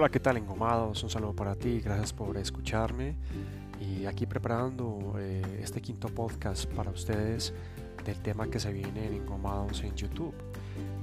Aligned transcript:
Hola, 0.00 0.08
¿qué 0.08 0.18
tal 0.18 0.38
engomados? 0.38 1.02
Un 1.02 1.10
saludo 1.10 1.34
para 1.34 1.54
ti, 1.54 1.78
gracias 1.78 2.14
por 2.14 2.34
escucharme 2.38 3.16
y 3.78 4.06
aquí 4.06 4.24
preparando 4.24 5.16
eh, 5.18 5.42
este 5.62 5.82
quinto 5.82 6.08
podcast 6.08 6.64
para 6.72 6.90
ustedes 6.90 7.52
del 8.02 8.18
tema 8.22 8.48
que 8.48 8.58
se 8.58 8.72
viene 8.72 9.08
en 9.08 9.12
engomados 9.12 9.82
en 9.82 9.94
YouTube, 9.94 10.32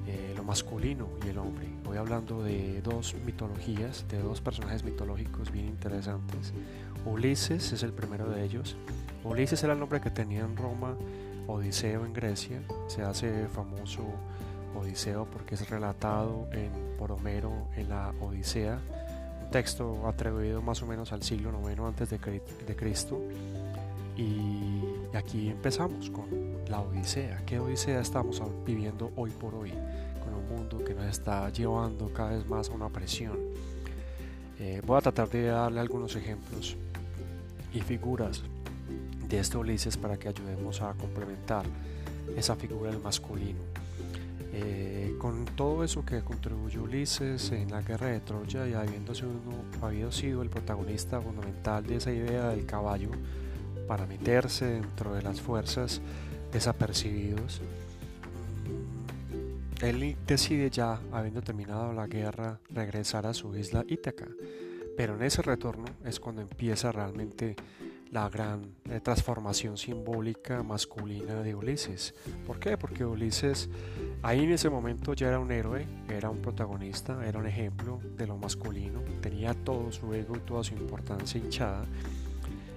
eh, 0.08 0.34
lo 0.36 0.44
masculino 0.44 1.10
y 1.24 1.30
el 1.30 1.38
hombre. 1.38 1.68
Voy 1.84 1.98
hablando 1.98 2.42
de 2.42 2.82
dos 2.82 3.16
mitologías, 3.24 4.04
de 4.08 4.18
dos 4.18 4.42
personajes 4.42 4.84
mitológicos 4.84 5.52
bien 5.52 5.68
interesantes. 5.68 6.52
Ulises 7.06 7.74
es 7.74 7.84
el 7.84 7.94
primero 7.94 8.28
de 8.28 8.44
ellos. 8.44 8.78
Ulises 9.24 9.64
era 9.64 9.74
el 9.74 9.80
nombre 9.80 10.02
que 10.02 10.10
tenía 10.10 10.40
en 10.40 10.58
Roma, 10.58 10.96
Odiseo 11.46 12.04
en 12.04 12.14
Grecia, 12.14 12.64
se 12.88 13.04
hace 13.04 13.48
famoso 13.48 14.02
Odiseo 14.78 15.26
porque 15.26 15.56
es 15.56 15.70
relatado 15.70 16.48
en, 16.52 16.72
por 16.98 17.12
Homero 17.12 17.68
en 17.76 17.90
la 17.90 18.14
Odisea, 18.22 18.80
texto 19.52 20.08
atribuido 20.08 20.62
más 20.62 20.82
o 20.82 20.88
menos 20.88 21.12
al 21.12 21.24
siglo 21.24 21.52
IX 21.70 21.80
antes 21.80 22.10
de, 22.10 22.76
Cristo. 22.76 23.22
Y, 24.16 24.84
aquí 25.16 25.50
empezamos 25.50 26.10
con 26.10 26.26
la 26.70 26.82
Odisea. 26.82 27.44
¿Qué 27.46 27.60
Odisea 27.60 28.02
estamos 28.02 28.42
viviendo 28.66 29.12
hoy 29.16 29.32
por 29.32 29.56
hoy? 29.56 29.72
Con 30.24 30.34
un 30.34 30.48
mundo 30.50 30.84
que 30.84 30.94
nos 30.94 31.06
está 31.06 31.50
llevando 31.50 32.12
cada 32.14 32.32
vez 32.32 32.48
más 32.48 32.70
a 32.70 32.74
una 32.74 32.90
presión. 32.90 33.38
Eh, 34.60 34.82
voy 34.86 34.98
a 34.98 35.02
tratar 35.02 35.30
de 35.30 35.46
darle 35.48 35.80
algunos 35.80 36.16
ejemplos 36.16 36.76
y 37.74 37.82
figuras 37.82 38.42
de 39.28 39.40
este 39.40 39.58
Ulises 39.58 39.98
para 39.98 40.18
que 40.18 40.30
ayudemos 40.30 40.82
a 40.82 40.94
complementar 40.94 41.66
esa 42.36 42.56
figura 42.56 42.92
del 42.92 43.00
masculino. 43.00 43.60
Eh, 44.60 45.14
con 45.20 45.46
todo 45.46 45.84
eso 45.84 46.04
que 46.04 46.24
contribuyó 46.24 46.82
Ulises 46.82 47.52
en 47.52 47.70
la 47.70 47.84
guerra 47.84 48.08
de 48.08 48.22
Troya 48.22 48.68
y 48.68 48.74
habiéndose 48.74 49.24
uno, 49.28 49.64
habido 49.84 50.12
sido 50.12 50.42
el 50.42 50.50
protagonista 50.50 51.22
fundamental 51.22 51.86
de 51.86 51.98
esa 51.98 52.12
idea 52.12 52.50
del 52.50 52.66
caballo 52.66 53.12
para 53.88 54.08
meterse 54.08 54.66
dentro 54.66 55.14
de 55.14 55.22
las 55.22 55.42
fuerzas 55.42 56.02
desapercibidos, 56.52 57.62
mm, 58.64 59.86
él 59.86 60.18
decide 60.26 60.72
ya, 60.72 61.02
habiendo 61.12 61.44
terminado 61.44 61.94
la 61.94 62.08
guerra, 62.08 62.60
regresar 62.72 63.28
a 63.28 63.36
su 63.36 63.56
isla 63.56 63.86
Ítaca. 63.88 64.26
Pero 64.96 65.18
en 65.18 65.22
ese 65.22 65.44
retorno 65.44 65.86
es 66.04 66.20
cuando 66.20 66.42
empieza 66.42 66.92
realmente 66.92 67.56
la 68.12 68.28
gran 68.30 68.76
eh, 68.90 69.00
transformación 69.02 69.78
simbólica 69.78 70.64
masculina 70.64 71.44
de 71.44 71.54
Ulises. 71.54 72.16
¿Por 72.46 72.60
qué? 72.60 72.78
Porque 72.78 73.06
Ulises 73.06 73.70
ahí 74.24 74.44
en 74.44 74.52
ese 74.52 74.70
momento 74.70 75.14
ya 75.14 75.28
era 75.28 75.40
un 75.40 75.52
héroe, 75.52 75.88
era 76.10 76.30
un 76.30 76.40
protagonista, 76.40 77.26
era 77.26 77.40
un 77.40 77.48
ejemplo 77.48 78.00
de 78.18 78.28
lo 78.28 78.38
masculino, 78.38 79.02
tenía 79.22 79.54
todo 79.54 79.92
su 79.92 80.14
ego 80.14 80.36
y 80.36 80.40
toda 80.40 80.64
su 80.64 80.74
importancia 80.74 81.40
hinchada 81.40 81.86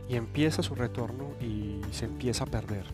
y 0.08 0.16
empieza 0.16 0.62
su 0.62 0.74
retorno 0.74 1.30
y 1.40 1.80
se 1.92 2.06
empieza 2.06 2.44
a 2.44 2.46
perder. 2.48 2.84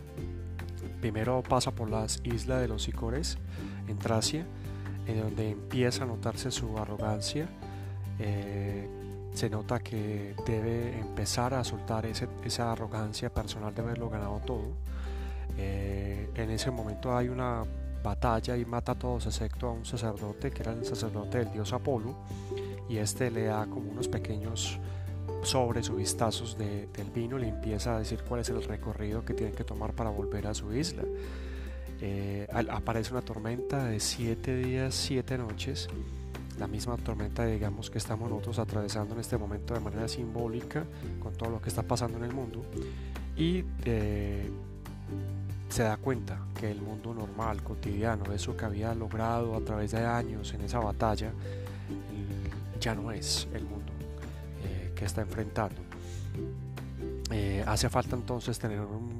Primero 1.01 1.41
pasa 1.41 1.71
por 1.71 1.89
las 1.89 2.21
islas 2.23 2.61
de 2.61 2.67
los 2.67 2.83
Sicores 2.83 3.37
en 3.87 3.97
Tracia, 3.97 4.45
en 5.07 5.21
donde 5.21 5.49
empieza 5.49 6.03
a 6.03 6.07
notarse 6.07 6.51
su 6.51 6.77
arrogancia. 6.77 7.47
Eh, 8.19 8.87
se 9.33 9.49
nota 9.49 9.79
que 9.79 10.35
debe 10.45 10.99
empezar 10.99 11.53
a 11.53 11.63
soltar 11.63 12.05
esa 12.05 12.71
arrogancia 12.71 13.33
personal 13.33 13.73
de 13.73 13.81
haberlo 13.81 14.09
ganado 14.09 14.39
todo. 14.45 14.73
Eh, 15.57 16.29
en 16.35 16.51
ese 16.51 16.69
momento 16.69 17.15
hay 17.15 17.29
una 17.29 17.63
batalla 18.07 18.57
y 18.57 18.65
mata 18.65 18.93
a 18.93 18.95
todos 18.95 19.25
excepto 19.25 19.67
a 19.67 19.71
un 19.71 19.85
sacerdote 19.85 20.51
que 20.51 20.63
era 20.63 20.73
el 20.73 20.85
sacerdote 20.85 21.39
del 21.39 21.51
dios 21.51 21.73
Apolo 21.73 22.15
y 22.89 22.97
este 22.97 23.29
le 23.31 23.45
da 23.45 23.65
como 23.67 23.91
unos 23.91 24.07
pequeños 24.07 24.79
sobres 25.43 25.89
o 25.89 25.95
vistazos 25.95 26.57
del 26.57 27.11
vino, 27.13 27.37
le 27.37 27.47
empieza 27.47 27.95
a 27.95 27.99
decir 27.99 28.23
cuál 28.27 28.41
es 28.41 28.49
el 28.49 28.63
recorrido 28.63 29.23
que 29.23 29.33
tiene 29.33 29.53
que 29.53 29.63
tomar 29.63 29.93
para 29.93 30.09
volver 30.09 30.47
a 30.47 30.53
su 30.53 30.73
isla. 30.73 31.03
Eh, 31.99 32.47
aparece 32.69 33.11
una 33.11 33.21
tormenta 33.21 33.85
de 33.85 33.99
siete 33.99 34.55
días, 34.55 34.93
siete 34.93 35.37
noches 35.37 35.89
la 36.59 36.67
misma 36.67 36.97
tormenta, 36.97 37.45
digamos, 37.45 37.89
que 37.89 37.97
estamos 37.97 38.29
nosotros 38.29 38.59
atravesando 38.59 39.13
en 39.13 39.19
este 39.19 39.37
momento 39.37 39.73
de 39.73 39.79
manera 39.79 40.07
simbólica 40.07 40.85
con 41.19 41.33
todo 41.33 41.49
lo 41.49 41.61
que 41.61 41.69
está 41.69 41.83
pasando 41.83 42.17
en 42.17 42.23
el 42.23 42.33
mundo 42.33 42.63
y 43.35 43.63
eh, 43.85 44.49
se 45.69 45.83
da 45.83 45.97
cuenta 45.97 46.39
que 46.59 46.71
el 46.71 46.81
mundo 46.81 47.13
normal, 47.13 47.63
cotidiano, 47.63 48.31
eso 48.33 48.55
que 48.55 48.65
había 48.65 48.93
logrado 48.93 49.55
a 49.55 49.61
través 49.61 49.91
de 49.91 50.05
años 50.05 50.53
en 50.53 50.61
esa 50.61 50.79
batalla, 50.79 51.31
ya 52.79 52.95
no 52.95 53.11
es 53.11 53.47
el 53.53 53.63
mundo 53.65 53.91
eh, 54.63 54.93
que 54.95 55.05
está 55.05 55.21
enfrentando. 55.21 55.81
Eh, 57.31 57.63
hace 57.67 57.89
falta 57.89 58.15
entonces 58.15 58.57
tener 58.57 58.79
un 58.79 59.17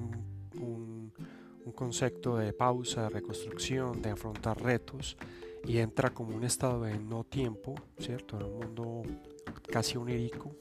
concepto 1.78 2.38
de 2.38 2.54
pausa, 2.54 3.04
de 3.04 3.10
reconstrucción, 3.10 4.02
de 4.02 4.10
afrontar 4.10 4.60
retos 4.60 5.16
y 5.64 5.78
entra 5.78 6.10
como 6.10 6.36
un 6.36 6.44
estado 6.44 6.82
de 6.82 6.98
no 6.98 7.24
tiempo, 7.24 7.76
¿cierto? 8.00 8.38
En 8.38 8.46
un 8.46 8.60
mundo 8.60 9.04
casi 9.72 9.98
onírico, 9.98 10.56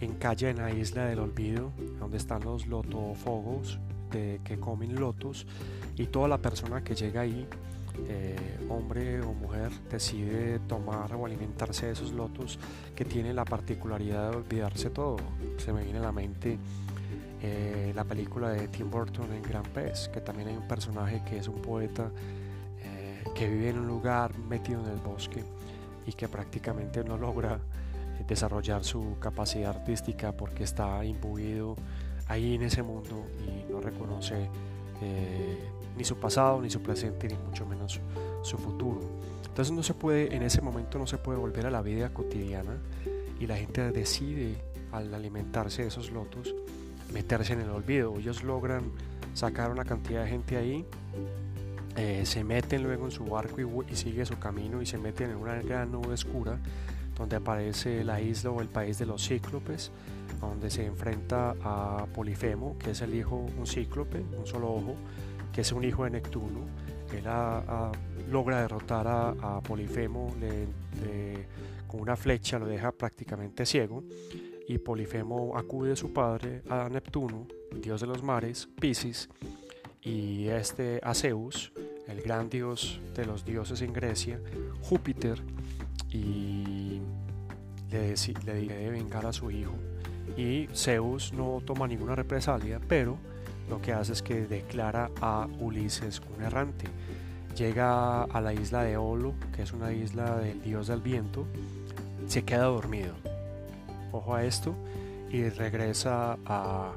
encalla 0.00 0.50
en 0.50 0.58
la 0.58 0.70
isla 0.70 1.06
del 1.06 1.18
olvido, 1.18 1.72
donde 1.98 2.18
están 2.18 2.44
los 2.44 2.66
lotofogos 2.66 3.80
de, 4.10 4.40
que 4.44 4.58
comen 4.58 4.94
lotos 4.94 5.46
y 5.96 6.06
toda 6.06 6.28
la 6.28 6.38
persona 6.38 6.82
que 6.82 6.94
llega 6.94 7.22
ahí, 7.22 7.46
eh, 8.08 8.36
hombre 8.68 9.20
o 9.22 9.32
mujer, 9.32 9.70
decide 9.90 10.58
tomar 10.60 11.14
o 11.14 11.26
alimentarse 11.26 11.86
de 11.86 11.92
esos 11.92 12.12
lotos 12.12 12.58
que 12.94 13.04
tienen 13.04 13.36
la 13.36 13.44
particularidad 13.44 14.30
de 14.30 14.36
olvidarse 14.36 14.90
todo. 14.90 15.16
Se 15.58 15.72
me 15.72 15.82
viene 15.82 15.98
a 15.98 16.02
la 16.02 16.12
mente 16.12 16.58
eh, 17.42 17.92
la 17.94 18.04
película 18.04 18.50
de 18.50 18.68
Tim 18.68 18.90
Burton 18.90 19.32
en 19.32 19.42
Gran 19.42 19.64
Pez, 19.64 20.08
que 20.08 20.20
también 20.20 20.48
hay 20.48 20.56
un 20.56 20.68
personaje 20.68 21.22
que 21.24 21.38
es 21.38 21.48
un 21.48 21.62
poeta 21.62 22.10
que 23.36 23.48
vive 23.48 23.68
en 23.68 23.78
un 23.78 23.86
lugar 23.86 24.36
metido 24.38 24.82
en 24.82 24.90
el 24.90 24.98
bosque 24.98 25.44
y 26.06 26.12
que 26.12 26.26
prácticamente 26.26 27.04
no 27.04 27.18
logra 27.18 27.56
eh, 28.18 28.24
desarrollar 28.26 28.82
su 28.82 29.18
capacidad 29.20 29.70
artística 29.70 30.32
porque 30.32 30.64
está 30.64 31.04
imbuido 31.04 31.76
ahí 32.28 32.54
en 32.54 32.62
ese 32.62 32.82
mundo 32.82 33.26
y 33.46 33.70
no 33.70 33.80
reconoce 33.80 34.48
eh, 35.02 35.58
ni 35.96 36.04
su 36.04 36.16
pasado, 36.16 36.60
ni 36.60 36.70
su 36.70 36.80
presente, 36.82 37.28
ni 37.28 37.36
mucho 37.36 37.66
menos 37.66 38.00
su 38.42 38.58
futuro. 38.58 39.00
Entonces 39.46 39.74
no 39.74 39.82
se 39.82 39.94
puede, 39.94 40.34
en 40.34 40.42
ese 40.42 40.60
momento 40.60 40.98
no 40.98 41.06
se 41.06 41.18
puede 41.18 41.38
volver 41.38 41.66
a 41.66 41.70
la 41.70 41.82
vida 41.82 42.12
cotidiana 42.12 42.76
y 43.40 43.46
la 43.46 43.56
gente 43.56 43.90
decide 43.90 44.56
al 44.92 45.12
alimentarse 45.14 45.82
de 45.82 45.88
esos 45.88 46.10
lotos 46.10 46.54
meterse 47.12 47.54
en 47.54 47.60
el 47.60 47.70
olvido. 47.70 48.16
Ellos 48.18 48.42
logran 48.42 48.92
sacar 49.34 49.70
una 49.70 49.84
cantidad 49.84 50.24
de 50.24 50.30
gente 50.30 50.56
ahí 50.56 50.84
eh, 51.96 52.26
se 52.26 52.44
meten 52.44 52.82
luego 52.82 53.06
en 53.06 53.10
su 53.10 53.24
barco 53.24 53.56
y, 53.88 53.96
sigue 53.96 54.26
su 54.26 54.38
camino 54.38 54.82
y 54.82 54.86
se 54.86 54.98
meten 54.98 55.30
en 55.30 55.36
una 55.36 55.54
gran 55.62 55.90
nube 55.90 56.12
oscura 56.12 56.58
donde 57.16 57.36
aparece 57.36 58.04
la 58.04 58.20
isla 58.20 58.50
o 58.50 58.60
el 58.60 58.68
país 58.68 58.98
de 58.98 59.06
los 59.06 59.26
cíclopes, 59.26 59.90
donde 60.40 60.70
se 60.70 60.84
enfrenta 60.84 61.54
a 61.62 62.06
Polifemo, 62.14 62.76
que 62.78 62.90
es 62.90 63.00
el 63.00 63.14
hijo, 63.14 63.46
un 63.58 63.66
cíclope, 63.66 64.24
un 64.38 64.46
solo 64.46 64.72
ojo, 64.72 64.94
que 65.52 65.62
es 65.62 65.72
un 65.72 65.84
hijo 65.84 66.04
de 66.04 66.10
Neptuno. 66.10 66.66
Él 67.12 67.24
logra 68.30 68.60
derrotar 68.60 69.06
a, 69.08 69.60
Polifemo 69.60 70.34
con 71.86 72.00
una 72.00 72.16
flecha, 72.16 72.58
lo 72.58 72.66
deja 72.66 72.92
prácticamente 72.92 73.64
ciego, 73.64 74.04
y 74.68 74.78
Polifemo 74.78 75.56
acude 75.56 75.92
a 75.92 75.96
su 75.96 76.12
padre, 76.12 76.62
a 76.68 76.88
Neptuno, 76.88 77.46
dios 77.80 78.00
de 78.00 78.06
los 78.08 78.22
mares, 78.22 78.68
Piscis, 78.78 79.28
y 80.02 80.48
este 80.48 81.00
a 81.02 81.14
Zeus, 81.14 81.72
el 82.06 82.20
gran 82.20 82.48
dios 82.48 83.00
de 83.14 83.24
los 83.24 83.44
dioses 83.44 83.80
en 83.82 83.92
Grecia, 83.92 84.40
Júpiter, 84.82 85.42
y 86.10 86.75
le, 87.90 88.14
le 88.44 88.66
de 88.66 88.90
vengar 88.90 89.26
a 89.26 89.32
su 89.32 89.50
hijo. 89.50 89.74
Y 90.36 90.68
Zeus 90.74 91.32
no 91.32 91.62
toma 91.64 91.86
ninguna 91.86 92.14
represalia, 92.14 92.80
pero 92.88 93.16
lo 93.68 93.80
que 93.80 93.92
hace 93.92 94.12
es 94.12 94.22
que 94.22 94.46
declara 94.46 95.10
a 95.20 95.48
Ulises 95.58 96.20
un 96.36 96.42
errante. 96.42 96.86
Llega 97.56 98.24
a 98.24 98.40
la 98.40 98.52
isla 98.52 98.82
de 98.82 98.96
Olo, 98.96 99.34
que 99.54 99.62
es 99.62 99.72
una 99.72 99.92
isla 99.92 100.36
del 100.36 100.62
dios 100.62 100.88
del 100.88 101.00
viento, 101.00 101.46
se 102.26 102.44
queda 102.44 102.64
dormido. 102.64 103.14
Ojo 104.12 104.34
a 104.34 104.44
esto, 104.44 104.74
y 105.30 105.48
regresa 105.48 106.38
a, 106.44 106.92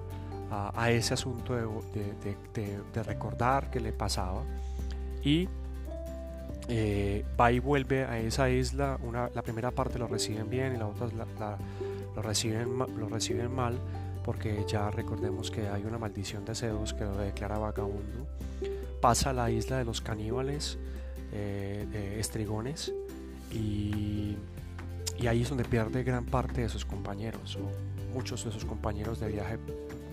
ese 0.89 1.13
asunto 1.13 1.55
de 1.55 3.03
recordar 3.03 3.69
que 3.69 3.79
le 3.79 3.93
pasaba 3.93 4.43
y 5.23 5.47
eh, 6.69 7.25
va 7.39 7.51
y 7.51 7.59
vuelve 7.59 8.05
a 8.05 8.19
esa 8.19 8.49
isla. 8.49 8.99
Una, 9.03 9.29
la 9.33 9.41
primera 9.41 9.71
parte 9.71 9.97
lo 9.97 10.07
reciben 10.07 10.49
bien 10.49 10.75
y 10.75 10.77
la 10.77 10.87
otra 10.87 11.07
lo, 12.15 12.21
reciben, 12.21 12.77
lo 12.77 13.09
reciben 13.09 13.53
mal 13.53 13.77
porque 14.23 14.63
ya 14.67 14.91
recordemos 14.91 15.49
que 15.49 15.67
hay 15.67 15.83
una 15.83 15.97
maldición 15.97 16.45
de 16.45 16.53
Zeus 16.53 16.93
que 16.93 17.03
lo 17.03 17.17
declara 17.17 17.57
vagabundo. 17.57 18.27
Pasa 19.01 19.31
a 19.31 19.33
la 19.33 19.49
isla 19.49 19.79
de 19.79 19.85
los 19.85 20.01
caníbales, 20.01 20.77
eh, 21.31 21.87
de 21.91 22.19
estrigones, 22.19 22.93
y, 23.51 24.37
y 25.17 25.27
ahí 25.27 25.41
es 25.41 25.49
donde 25.49 25.63
pierde 25.63 26.03
gran 26.03 26.25
parte 26.25 26.61
de 26.61 26.69
sus 26.69 26.85
compañeros, 26.85 27.55
o 27.55 28.13
muchos 28.13 28.45
de 28.45 28.51
sus 28.51 28.65
compañeros 28.65 29.19
de 29.19 29.29
viaje 29.29 29.57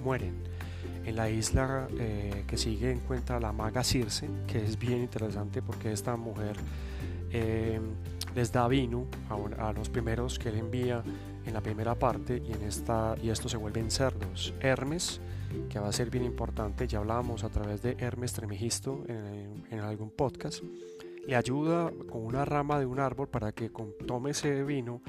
mueren. 0.03 0.35
En 1.07 1.15
la 1.15 1.31
isla 1.31 1.87
eh, 1.99 2.45
que 2.49 2.57
sigue 2.57 2.91
encuentra 2.91 3.39
la 3.39 3.53
maga 3.53 3.85
Circe, 3.85 4.29
que 4.49 4.63
es 4.63 4.77
bien 4.77 5.03
interesante 5.03 5.63
porque 5.63 5.93
esta 5.93 6.17
mujer 6.17 6.57
eh, 7.31 7.81
les 8.35 8.53
da 8.53 8.67
vino 8.67 9.07
a, 9.59 9.73
los 9.73 9.89
primeros 9.89 10.39
que 10.39 10.49
él 10.49 10.57
envía 10.57 11.05
en 11.45 11.55
la 11.55 11.61
primera 11.61 11.95
parte 11.95 12.43
y, 12.45 12.53
en 12.53 12.63
esta, 12.63 13.15
y 13.23 13.31
estos 13.31 13.53
se 13.53 13.57
vuelven 13.57 13.91
cerdos. 13.91 14.53
Hermes, 14.61 15.21
que 15.71 15.79
va 15.79 15.89
a 15.89 15.93
ser 15.93 16.11
bien 16.11 16.25
importante, 16.25 16.89
ya 16.89 16.99
hablábamos 16.99 17.45
a 17.45 17.51
través 17.51 17.83
de 17.83 17.97
Hermes 18.01 18.33
Tremigisto 18.33 19.05
en, 19.07 19.65
en 19.71 19.79
algún 19.79 20.11
podcast, 20.11 20.63
le 21.25 21.37
ayuda 21.37 21.93
con 22.11 22.25
una 22.25 22.45
rama 22.45 22.81
de 22.81 22.87
un 22.87 22.99
árbol 22.99 23.29
para 23.29 23.53
que 23.53 23.71
tome 24.07 24.31
ese 24.31 24.65
vino 24.65 25.03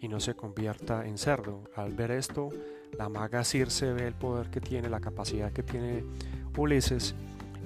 y 0.00 0.08
no 0.08 0.18
se 0.18 0.34
convierta 0.34 1.06
en 1.06 1.18
cerdo. 1.18 1.62
Al 1.76 1.94
ver 1.94 2.10
esto, 2.10 2.50
la 2.96 3.08
maga 3.08 3.44
Circe 3.44 3.92
ve 3.92 4.06
el 4.06 4.14
poder 4.14 4.50
que 4.50 4.60
tiene, 4.60 4.88
la 4.88 5.00
capacidad 5.00 5.52
que 5.52 5.62
tiene 5.62 6.04
Ulises 6.56 7.14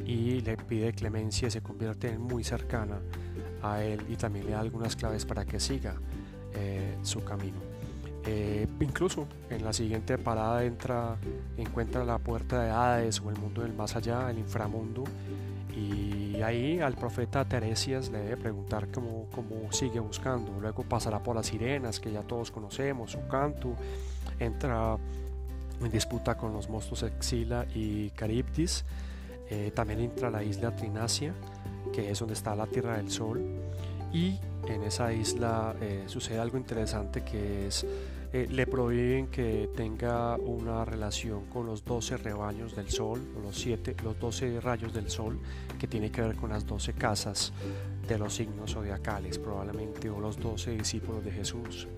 y 0.05 0.41
le 0.43 0.57
pide 0.57 0.93
clemencia 0.93 1.49
y 1.49 1.51
se 1.51 1.63
convierte 1.63 2.09
en 2.09 2.21
muy 2.21 2.45
cercana 2.45 3.01
a 3.63 3.83
él 3.83 4.01
y 4.09 4.17
también 4.17 4.47
le 4.47 4.53
da 4.53 4.61
algunas 4.61 4.95
claves 4.95 5.25
para 5.25 5.45
que 5.45 5.59
siga 5.59 5.95
eh, 6.55 6.97
su 7.03 7.25
camino. 7.25 7.59
Eh, 8.25 8.67
incluso 8.81 9.27
en 9.51 9.65
la 9.65 9.73
siguiente 9.73 10.19
parada 10.19 10.65
entra, 10.65 11.17
encuentra 11.57 12.05
la 12.05 12.19
puerta 12.19 12.63
de 12.63 12.71
Hades 12.71 13.21
o 13.21 13.31
el 13.31 13.37
mundo 13.37 13.63
del 13.63 13.73
más 13.73 13.95
allá, 13.97 14.31
el 14.31 14.39
inframundo, 14.39 15.05
y 15.77 16.41
ahí 16.43 16.81
al 16.81 16.95
profeta 16.95 17.45
Teresias 17.45 18.11
le 18.11 18.19
debe 18.19 18.37
preguntar 18.37 18.89
cómo, 18.91 19.27
cómo 19.35 19.71
sigue 19.73 20.01
buscando. 20.01 20.59
Luego 20.61 20.83
pasará 20.83 21.23
por 21.23 21.37
las 21.37 21.47
sirenas 21.47 22.01
que 22.01 22.11
ya 22.11 22.23
todos 22.23 22.51
conocemos, 22.51 23.13
su 23.13 23.27
canto. 23.29 23.77
Entra 24.39 24.97
en 25.81 25.91
disputa 25.91 26.37
con 26.37 26.53
los 26.53 26.69
monstruos 26.69 27.03
Exila 27.03 27.67
y 27.75 28.11
Caribdis. 28.11 28.85
Eh, 29.49 29.73
también 29.75 30.01
entra 30.01 30.31
la 30.31 30.43
isla 30.43 30.75
Trinacia, 30.75 31.33
que 31.93 32.11
es 32.11 32.19
donde 32.19 32.35
está 32.35 32.55
la 32.55 32.67
Tierra 32.67 32.97
del 32.97 33.11
Sol. 33.11 33.43
Y 34.13 34.39
en 34.69 34.83
esa 34.83 35.13
isla 35.13 35.75
eh, 35.81 36.05
sucede 36.07 36.39
algo 36.39 36.57
interesante 36.57 37.23
que 37.23 37.69
es 37.69 37.87
eh, 38.33 38.47
le 38.51 38.67
prohíben 38.67 39.29
que 39.29 39.71
tenga 39.75 40.37
una 40.37 40.85
relación 40.85 41.47
con 41.47 41.67
los 41.67 41.85
12 41.85 42.17
rebaños 42.19 42.75
del 42.77 42.89
sol, 42.91 43.21
o 43.37 43.41
los, 43.41 43.57
siete, 43.57 43.95
los 44.03 44.19
12 44.19 44.61
rayos 44.61 44.93
del 44.93 45.11
sol, 45.11 45.39
que 45.79 45.87
tiene 45.87 46.11
que 46.11 46.23
ver 46.23 46.37
con 46.37 46.51
las 46.51 46.67
12 46.67 46.93
casas 46.95 47.53
de 48.07 48.19
los 48.19 48.35
signos 48.35 48.73
zodiacales, 48.73 49.39
probablemente, 49.39 50.09
o 50.11 50.21
los 50.21 50.39
12 50.39 50.73
discípulos 50.73 51.25
de 51.25 51.33
Jesús. 51.33 51.89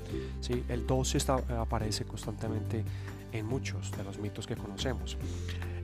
¿sí? 0.41 0.65
El 0.69 0.87
12 0.87 1.19
está, 1.19 1.37
aparece 1.61 2.05
constantemente 2.05 2.85
en 3.33 3.47
muchos 3.47 3.93
de 3.93 4.05
los 4.05 4.19
mitos 4.19 4.47
que 4.47 4.57
conocemos. 4.57 5.17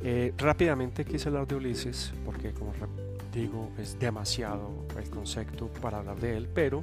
Eh, 0.02 0.32
rápidamente 0.36 1.04
quise 1.04 1.28
hablar 1.28 1.46
de 1.46 1.56
Ulises, 1.56 2.12
porque 2.24 2.52
como 2.52 2.72
digo, 3.32 3.70
es 3.78 3.98
demasiado 3.98 4.86
el 4.98 5.10
concepto 5.10 5.68
para 5.80 5.98
hablar 5.98 6.20
de 6.20 6.36
él, 6.36 6.48
pero 6.54 6.82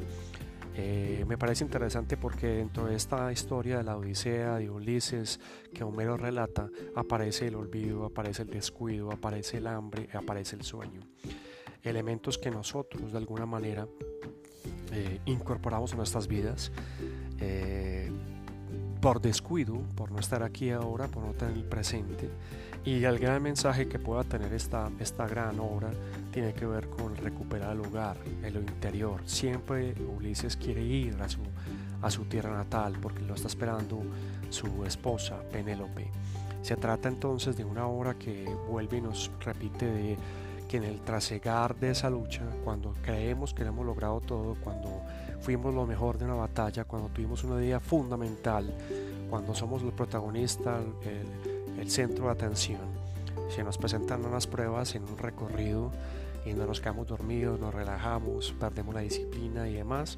eh, 0.75 1.25
me 1.27 1.37
parece 1.37 1.63
interesante 1.63 2.17
porque 2.17 2.47
dentro 2.47 2.85
de 2.85 2.95
esta 2.95 3.31
historia 3.31 3.77
de 3.77 3.83
la 3.83 3.97
Odisea, 3.97 4.57
de 4.57 4.69
Ulises, 4.69 5.39
que 5.73 5.83
Homero 5.83 6.17
relata, 6.17 6.69
aparece 6.95 7.47
el 7.47 7.55
olvido, 7.55 8.05
aparece 8.05 8.43
el 8.43 8.49
descuido, 8.49 9.11
aparece 9.11 9.57
el 9.57 9.67
hambre, 9.67 10.07
aparece 10.13 10.55
el 10.55 10.63
sueño. 10.63 11.01
Elementos 11.83 12.37
que 12.37 12.51
nosotros 12.51 13.11
de 13.11 13.17
alguna 13.17 13.45
manera 13.45 13.87
eh, 14.93 15.19
incorporamos 15.25 15.91
en 15.91 15.97
nuestras 15.97 16.27
vidas 16.27 16.71
eh, 17.39 18.11
por 19.01 19.19
descuido, 19.19 19.81
por 19.95 20.11
no 20.11 20.19
estar 20.19 20.43
aquí 20.43 20.69
ahora, 20.69 21.07
por 21.07 21.23
no 21.23 21.33
tener 21.33 21.55
el 21.55 21.63
presente 21.63 22.29
y 22.83 23.03
el 23.03 23.19
gran 23.19 23.43
mensaje 23.43 23.87
que 23.87 23.99
pueda 23.99 24.23
tener 24.23 24.53
esta, 24.53 24.89
esta 24.99 25.27
gran 25.27 25.59
obra 25.59 25.91
tiene 26.31 26.53
que 26.53 26.65
ver 26.65 26.89
con 26.89 27.15
recuperar 27.15 27.73
el 27.73 27.81
hogar, 27.81 28.17
el 28.43 28.55
interior. 28.55 29.21
Siempre 29.25 29.93
Ulises 30.17 30.57
quiere 30.57 30.83
ir 30.83 31.15
a 31.21 31.29
su, 31.29 31.41
a 32.01 32.09
su 32.09 32.25
tierra 32.25 32.55
natal 32.55 32.97
porque 33.01 33.21
lo 33.21 33.35
está 33.35 33.47
esperando 33.47 34.01
su 34.49 34.83
esposa 34.85 35.41
Penélope. 35.51 36.09
Se 36.63 36.75
trata 36.75 37.09
entonces 37.09 37.55
de 37.55 37.65
una 37.65 37.85
obra 37.87 38.15
que 38.15 38.45
vuelve 38.69 38.97
y 38.97 39.01
nos 39.01 39.31
repite 39.43 39.85
de 39.85 40.17
que 40.71 40.77
en 40.77 40.85
el 40.85 41.01
trasegar 41.01 41.75
de 41.75 41.91
esa 41.91 42.09
lucha, 42.09 42.43
cuando 42.63 42.93
creemos 43.01 43.53
que 43.53 43.63
hemos 43.63 43.85
logrado 43.85 44.21
todo, 44.21 44.55
cuando 44.63 45.01
fuimos 45.41 45.73
lo 45.73 45.85
mejor 45.85 46.17
de 46.17 46.23
una 46.23 46.35
batalla, 46.35 46.85
cuando 46.85 47.09
tuvimos 47.09 47.43
una 47.43 47.61
idea 47.61 47.81
fundamental, 47.81 48.73
cuando 49.29 49.53
somos 49.53 49.83
el 49.83 49.91
protagonista, 49.91 50.79
el, 51.03 51.77
el 51.77 51.91
centro 51.91 52.27
de 52.27 52.31
atención. 52.31 52.79
Se 53.53 53.65
nos 53.65 53.77
presentan 53.77 54.25
unas 54.25 54.47
pruebas 54.47 54.95
en 54.95 55.03
un 55.03 55.17
recorrido 55.17 55.91
y 56.45 56.53
no 56.53 56.65
nos 56.65 56.79
quedamos 56.79 57.05
dormidos, 57.05 57.59
nos 57.59 57.73
relajamos, 57.73 58.55
perdemos 58.57 58.95
la 58.95 59.01
disciplina 59.01 59.67
y 59.67 59.73
demás 59.73 60.17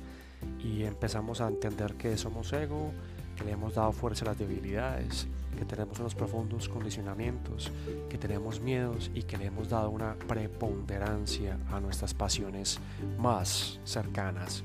y 0.59 0.83
empezamos 0.83 1.41
a 1.41 1.47
entender 1.47 1.95
que 1.95 2.15
somos 2.15 2.53
ego, 2.53 2.91
que 3.35 3.44
le 3.44 3.51
hemos 3.51 3.75
dado 3.75 3.91
fuerza 3.91 4.25
a 4.25 4.30
las 4.30 4.38
debilidades, 4.38 5.27
que 5.57 5.65
tenemos 5.65 6.00
unos 6.00 6.15
profundos 6.15 6.68
condicionamientos, 6.69 7.71
que 8.09 8.18
tenemos 8.18 8.59
miedos 8.59 9.12
y 9.13 9.24
que 9.24 9.38
le 9.38 9.45
hemos 9.45 9.69
dado 9.69 9.89
una 9.89 10.15
preponderancia 10.15 11.57
a 11.71 11.80
nuestras 11.80 12.13
pasiones 12.13 12.80
más 13.18 13.80
cercanas. 13.83 14.63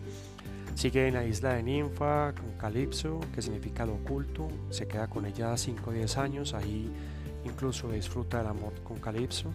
Sigue 0.74 1.08
en 1.08 1.14
la 1.14 1.24
isla 1.24 1.54
de 1.54 1.62
Ninfa 1.64 2.32
con 2.34 2.52
Calipso, 2.52 3.18
que 3.34 3.42
significa 3.42 3.84
lo 3.84 3.94
oculto. 3.94 4.48
Se 4.70 4.86
queda 4.86 5.08
con 5.08 5.26
ella 5.26 5.56
5 5.56 5.90
o 5.90 5.92
10 5.92 6.18
años. 6.18 6.54
Ahí 6.54 6.88
incluso 7.44 7.90
disfruta 7.90 8.38
del 8.38 8.46
amor 8.46 8.72
con 8.84 8.98
Calipso. 8.98 9.52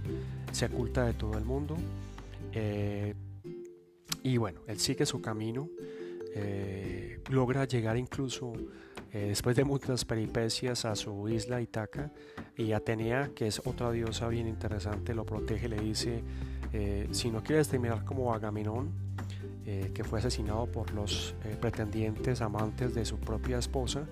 Se 0.51 0.65
oculta 0.65 1.05
de 1.05 1.13
todo 1.13 1.37
el 1.37 1.45
mundo. 1.45 1.77
Eh, 2.51 3.13
y 4.21 4.35
bueno, 4.35 4.63
él 4.67 4.79
sigue 4.79 5.05
su 5.05 5.21
camino. 5.21 5.69
Eh, 6.35 7.21
logra 7.29 7.63
llegar 7.65 7.95
incluso 7.95 8.51
eh, 9.13 9.27
después 9.27 9.55
de 9.55 9.63
muchas 9.63 10.03
peripecias 10.03 10.85
a 10.85 10.95
su 10.95 11.29
isla 11.29 11.61
Itaca. 11.61 12.11
Y 12.57 12.73
Atenea, 12.73 13.29
que 13.33 13.47
es 13.47 13.61
otra 13.65 13.91
diosa 13.91 14.27
bien 14.27 14.47
interesante, 14.47 15.13
lo 15.13 15.25
protege. 15.25 15.69
Le 15.69 15.79
dice: 15.79 16.23
Si 17.11 17.31
no 17.31 17.43
quieres 17.43 17.69
terminar 17.69 18.03
como 18.03 18.33
Agamenón, 18.33 18.91
eh, 19.65 19.91
que 19.93 20.03
fue 20.03 20.19
asesinado 20.19 20.65
por 20.65 20.91
los 20.91 21.35
eh, 21.45 21.55
pretendientes 21.59 22.41
amantes 22.41 22.93
de 22.93 23.05
su 23.05 23.17
propia 23.17 23.57
esposa, 23.57 24.03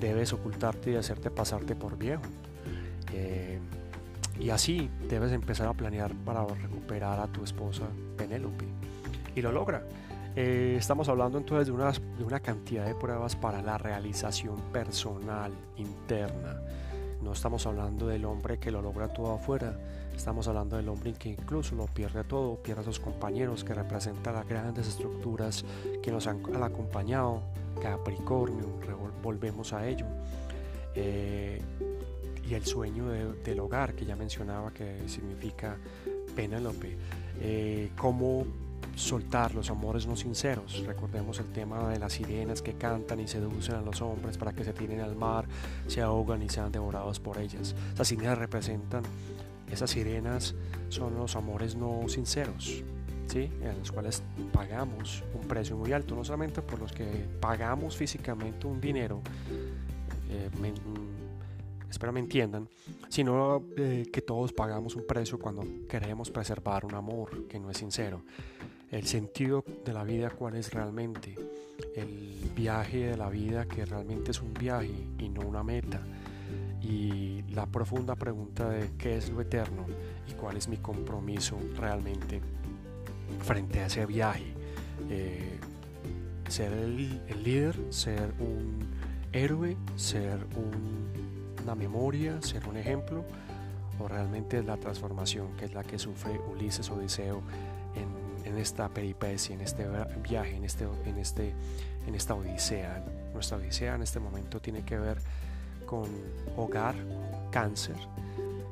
debes 0.00 0.32
ocultarte 0.32 0.92
y 0.92 0.94
hacerte 0.94 1.28
pasarte 1.28 1.74
por 1.74 1.98
viejo. 1.98 2.22
Eh, 3.12 3.58
y 4.38 4.50
así 4.50 4.88
debes 5.08 5.32
empezar 5.32 5.66
a 5.66 5.74
planear 5.74 6.14
para 6.24 6.46
recuperar 6.46 7.18
a 7.18 7.26
tu 7.26 7.42
esposa 7.42 7.82
Penélope. 8.16 8.64
Y 9.34 9.42
lo 9.42 9.50
logra. 9.50 9.82
Estamos 10.34 11.08
hablando 11.08 11.38
entonces 11.38 11.66
de 11.66 11.72
una, 11.72 11.92
de 11.92 12.24
una 12.24 12.40
cantidad 12.40 12.86
de 12.86 12.94
pruebas 12.94 13.36
para 13.36 13.62
la 13.62 13.78
realización 13.78 14.56
personal, 14.72 15.52
interna. 15.76 16.60
No 17.22 17.32
estamos 17.32 17.66
hablando 17.66 18.08
del 18.08 18.24
hombre 18.24 18.58
que 18.58 18.70
lo 18.70 18.82
logra 18.82 19.12
todo 19.12 19.34
afuera, 19.34 19.76
Estamos 20.16 20.46
hablando 20.46 20.76
del 20.76 20.88
hombre 20.88 21.14
que 21.14 21.30
incluso 21.30 21.74
lo 21.74 21.86
pierde 21.86 22.22
todo, 22.24 22.56
pierde 22.56 22.82
a 22.82 22.84
sus 22.84 23.00
compañeros 23.00 23.64
que 23.64 23.74
representan 23.74 24.34
las 24.34 24.46
grandes 24.46 24.86
estructuras 24.86 25.64
que 26.02 26.10
nos 26.10 26.26
han 26.26 26.42
acompañado, 26.62 27.42
Capricornio, 27.80 28.66
volvemos 29.22 29.72
a 29.72 29.88
ello. 29.88 30.06
Eh, 30.94 31.60
y 32.48 32.54
el 32.54 32.64
sueño 32.64 33.08
del 33.08 33.60
hogar 33.60 33.94
que 33.94 34.04
ya 34.04 34.14
mencionaba 34.14 34.72
que 34.72 35.08
significa 35.08 35.76
Penélope. 36.36 36.96
Eh, 37.40 37.90
cómo 37.96 38.44
soltar 38.94 39.54
los 39.54 39.70
amores 39.70 40.06
no 40.06 40.16
sinceros. 40.16 40.84
Recordemos 40.86 41.38
el 41.38 41.46
tema 41.52 41.88
de 41.88 41.98
las 41.98 42.14
sirenas 42.14 42.62
que 42.62 42.74
cantan 42.74 43.20
y 43.20 43.28
seducen 43.28 43.76
a 43.76 43.80
los 43.80 44.02
hombres 44.02 44.38
para 44.38 44.52
que 44.52 44.64
se 44.64 44.72
tiren 44.72 45.00
al 45.00 45.16
mar, 45.16 45.46
se 45.86 46.02
ahogan 46.02 46.42
y 46.42 46.48
sean 46.48 46.72
devorados 46.72 47.20
por 47.20 47.38
ellas. 47.38 47.74
Esas 47.94 48.08
sirenas 48.08 48.38
representan 48.38 49.02
esas 49.72 49.90
sirenas 49.90 50.54
son 50.90 51.16
los 51.16 51.34
amores 51.34 51.74
no 51.74 52.06
sinceros, 52.06 52.84
¿sí? 53.26 53.50
en 53.62 53.78
los 53.78 53.90
cuales 53.90 54.22
pagamos 54.52 55.24
un 55.32 55.48
precio 55.48 55.76
muy 55.78 55.92
alto, 55.92 56.14
no 56.14 56.24
solamente 56.24 56.60
por 56.60 56.78
los 56.78 56.92
que 56.92 57.06
pagamos 57.40 57.96
físicamente 57.96 58.66
un 58.66 58.82
dinero, 58.82 59.22
eh, 60.28 60.50
espero 61.88 62.12
me 62.12 62.20
entiendan, 62.20 62.68
sino 63.08 63.64
eh, 63.78 64.10
que 64.12 64.20
todos 64.20 64.52
pagamos 64.52 64.94
un 64.94 65.06
precio 65.06 65.38
cuando 65.38 65.64
queremos 65.88 66.30
preservar 66.30 66.84
un 66.84 66.94
amor 66.94 67.46
que 67.48 67.58
no 67.58 67.70
es 67.70 67.78
sincero. 67.78 68.22
El 68.92 69.06
sentido 69.06 69.64
de 69.84 69.92
la 69.92 70.04
vida, 70.04 70.30
cuál 70.30 70.54
es 70.54 70.72
realmente. 70.72 71.34
El 71.96 72.50
viaje 72.54 73.06
de 73.06 73.16
la 73.16 73.30
vida 73.30 73.64
que 73.64 73.84
realmente 73.84 74.30
es 74.30 74.40
un 74.42 74.52
viaje 74.54 74.92
y 75.18 75.28
no 75.30 75.40
una 75.40 75.64
meta 75.64 76.02
y 76.82 77.42
la 77.54 77.66
profunda 77.66 78.16
pregunta 78.16 78.68
de 78.68 78.90
qué 78.98 79.16
es 79.16 79.30
lo 79.30 79.40
eterno 79.40 79.86
y 80.28 80.32
cuál 80.32 80.56
es 80.56 80.68
mi 80.68 80.76
compromiso 80.76 81.58
realmente 81.76 82.40
frente 83.40 83.80
a 83.80 83.86
ese 83.86 84.04
viaje. 84.04 84.52
Eh, 85.08 85.58
ser 86.48 86.72
el, 86.72 86.96
líder, 87.42 87.78
ser 87.90 88.34
un 88.40 88.86
héroe, 89.32 89.76
ser 89.96 90.38
una 91.62 91.74
memoria, 91.74 92.42
ser 92.42 92.68
un 92.68 92.76
ejemplo, 92.76 93.24
o 93.98 94.06
realmente 94.06 94.58
es 94.58 94.66
la 94.66 94.76
transformación 94.76 95.56
que 95.56 95.64
es 95.64 95.72
la 95.72 95.82
que 95.82 95.98
sufre 95.98 96.38
Ulises 96.50 96.90
Odiseo 96.90 97.42
en, 98.44 98.58
esta 98.58 98.88
peripecia, 98.88 99.54
en 99.54 99.60
este 99.60 99.86
viaje, 100.22 100.56
en, 100.56 100.64
este, 100.64 100.86
en, 101.04 101.18
este, 101.18 101.52
en 102.06 102.14
esta 102.14 102.34
odisea. 102.34 103.04
Nuestra 103.32 103.56
odisea 103.56 103.94
en 103.94 104.02
este 104.02 104.20
momento 104.20 104.60
tiene 104.60 104.84
que 104.84 104.98
ver 104.98 105.18
con 105.86 106.08
hogar, 106.56 106.94
cáncer, 107.50 107.96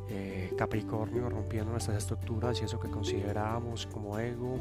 eh, 0.08 0.52
Capricornio 0.56 1.28
rompiendo 1.28 1.70
nuestras 1.70 1.98
estructuras 1.98 2.60
y 2.60 2.64
eso 2.64 2.80
que 2.80 2.88
considerábamos 2.88 3.86
como 3.86 4.18
ego. 4.18 4.58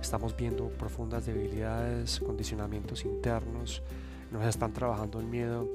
Estamos 0.00 0.36
viendo 0.36 0.68
profundas 0.68 1.26
debilidades, 1.26 2.20
condicionamientos 2.20 3.04
internos, 3.04 3.82
nos 4.30 4.44
están 4.46 4.72
trabajando 4.72 5.20
el 5.20 5.26
miedo 5.26 5.68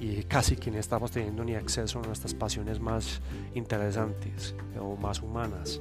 y 0.00 0.22
casi 0.24 0.56
que 0.56 0.70
no 0.70 0.78
estamos 0.78 1.10
teniendo 1.10 1.44
ni 1.44 1.54
acceso 1.54 2.00
a 2.00 2.02
nuestras 2.02 2.34
pasiones 2.34 2.80
más 2.80 3.20
interesantes 3.54 4.54
o 4.80 4.96
más 4.96 5.20
humanas. 5.20 5.80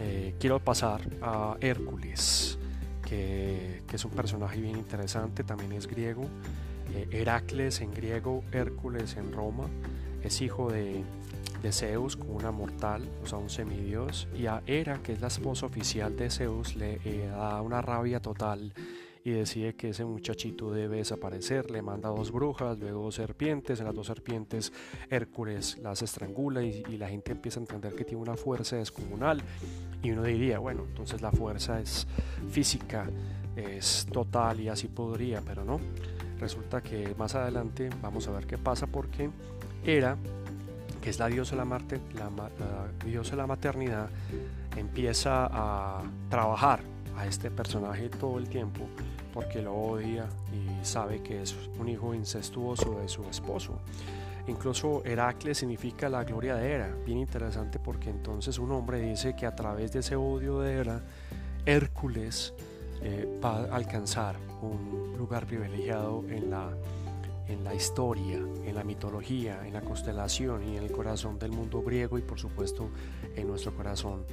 Eh, 0.00 0.34
quiero 0.38 0.60
pasar 0.60 1.00
a 1.22 1.56
Hércules, 1.60 2.58
que, 3.06 3.82
es 3.92 4.04
un 4.04 4.12
personaje 4.12 4.60
bien 4.60 4.76
interesante, 4.76 5.42
también 5.42 5.72
es 5.72 5.86
griego. 5.86 6.24
Eh, 6.94 7.08
Heracles 7.10 7.80
en 7.80 7.92
griego, 7.92 8.44
Hércules 8.52 9.16
en 9.16 9.32
Roma, 9.32 9.64
es 10.22 10.40
hijo 10.40 10.70
de, 10.70 11.04
Zeus 11.72 12.16
como 12.16 12.34
una 12.34 12.52
mortal, 12.52 13.08
o 13.22 13.26
sea, 13.26 13.38
un 13.38 13.50
semidios, 13.50 14.28
y 14.34 14.46
a 14.46 14.62
Hera, 14.66 14.98
que 15.02 15.12
es 15.12 15.20
la 15.20 15.26
esposa 15.26 15.66
oficial 15.66 16.16
de 16.16 16.30
Zeus, 16.30 16.76
le 16.76 17.00
eh, 17.04 17.26
da 17.28 17.60
una 17.60 17.82
rabia 17.82 18.20
total 18.20 18.72
y 19.28 19.32
decide 19.32 19.74
que 19.74 19.90
ese 19.90 20.06
muchachito 20.06 20.70
debe 20.70 20.96
desaparecer, 20.96 21.70
le 21.70 21.82
manda 21.82 22.08
dos 22.08 22.32
brujas, 22.32 22.78
luego 22.78 23.02
dos 23.02 23.16
serpientes, 23.16 23.78
en 23.78 23.84
las 23.84 23.94
dos 23.94 24.06
serpientes 24.06 24.72
Hércules 25.10 25.76
las 25.82 26.00
estrangula 26.00 26.62
y, 26.62 26.82
la 26.96 27.08
gente 27.08 27.32
empieza 27.32 27.60
a 27.60 27.62
entender 27.62 27.94
que 27.94 28.04
tiene 28.04 28.22
una 28.22 28.36
fuerza 28.36 28.76
descomunal. 28.76 29.42
Y 30.02 30.12
uno 30.12 30.22
diría, 30.22 30.58
bueno, 30.58 30.84
entonces 30.88 31.20
la 31.20 31.30
fuerza 31.30 31.78
es 31.78 32.06
física, 32.50 33.06
es 33.54 34.06
total 34.10 34.60
y 34.60 34.68
así 34.68 34.88
podría, 34.88 35.42
pero 35.42 35.62
no. 35.62 35.78
Resulta 36.40 36.80
que 36.80 37.14
más 37.18 37.34
adelante 37.34 37.90
vamos 38.00 38.26
a 38.28 38.30
ver 38.30 38.46
qué 38.46 38.56
pasa 38.56 38.86
porque 38.86 39.28
Hera 39.84 40.16
que 41.02 41.10
es 41.10 41.18
la 41.18 41.28
diosa 41.28 41.54
la, 41.54 41.64
Marte, 41.64 42.00
la, 42.14 42.30
diosa 43.04 43.32
de 43.32 43.36
la 43.36 43.46
maternidad, 43.46 44.08
empieza 44.76 45.48
a 45.50 46.02
trabajar 46.28 46.80
a 47.16 47.26
este 47.26 47.50
personaje 47.50 48.08
todo 48.08 48.38
el 48.38 48.48
tiempo 48.48 48.88
porque 49.32 49.62
lo 49.62 49.74
odia 49.74 50.28
y 50.52 50.84
sabe 50.84 51.22
que 51.22 51.42
es 51.42 51.54
un 51.78 51.88
hijo 51.88 52.14
incestuoso 52.14 52.98
de 53.00 53.08
su 53.08 53.22
esposo. 53.24 53.78
Incluso 54.46 55.02
Heracles 55.04 55.58
significa 55.58 56.08
la 56.08 56.24
gloria 56.24 56.56
de 56.56 56.72
Hera, 56.72 56.94
bien 57.04 57.18
interesante 57.18 57.78
porque 57.78 58.08
entonces 58.08 58.58
un 58.58 58.72
hombre 58.72 59.00
dice 59.00 59.36
que 59.36 59.46
a 59.46 59.54
través 59.54 59.92
de 59.92 60.00
ese 60.00 60.16
odio 60.16 60.60
de 60.60 60.72
Hera, 60.72 61.02
Hércules 61.66 62.54
eh, 63.02 63.40
va 63.44 63.58
a 63.58 63.76
alcanzar 63.76 64.36
un 64.62 65.14
lugar 65.18 65.46
privilegiado 65.46 66.24
en 66.28 66.50
la 66.50 66.70
en 67.48 67.64
la 67.64 67.74
historia, 67.74 68.36
en 68.36 68.74
la 68.74 68.84
mitología, 68.84 69.66
en 69.66 69.72
la 69.72 69.80
constelación 69.80 70.62
y 70.68 70.76
en 70.76 70.84
el 70.84 70.92
corazón 70.92 71.38
del 71.38 71.50
mundo 71.50 71.82
griego 71.82 72.18
y 72.18 72.22
por 72.22 72.38
supuesto 72.38 72.90
en 73.34 73.48
nuestro 73.48 73.74
corazón 73.74 74.24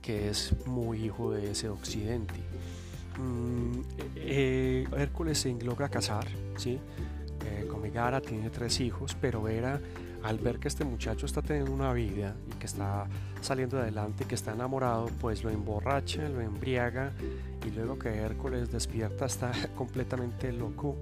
que 0.00 0.30
es 0.30 0.54
muy 0.66 1.04
hijo 1.04 1.30
de 1.30 1.50
ese 1.50 1.68
occidente. 1.68 2.34
Mm, 3.18 3.80
eh, 4.16 4.86
Hércules 4.96 5.38
se 5.38 5.52
logra 5.62 5.88
casar, 5.88 6.26
¿sí? 6.56 6.78
Eh, 7.44 7.66
con 7.68 7.82
Megara 7.82 8.20
tiene 8.20 8.50
tres 8.50 8.80
hijos, 8.80 9.16
pero 9.20 9.48
era 9.48 9.80
al 10.22 10.38
ver 10.38 10.58
que 10.58 10.68
este 10.68 10.84
muchacho 10.84 11.26
está 11.26 11.42
teniendo 11.42 11.72
una 11.72 11.92
vida 11.92 12.36
y 12.48 12.58
que 12.58 12.66
está 12.66 13.06
saliendo 13.40 13.78
adelante, 13.78 14.24
que 14.24 14.34
está 14.34 14.52
enamorado, 14.52 15.10
pues 15.20 15.42
lo 15.42 15.50
emborracha, 15.50 16.28
lo 16.28 16.40
embriaga 16.40 17.12
y 17.66 17.70
luego 17.70 17.98
que 17.98 18.08
Hércules 18.08 18.70
despierta 18.70 19.26
está 19.26 19.52
completamente 19.76 20.52
loco 20.52 20.96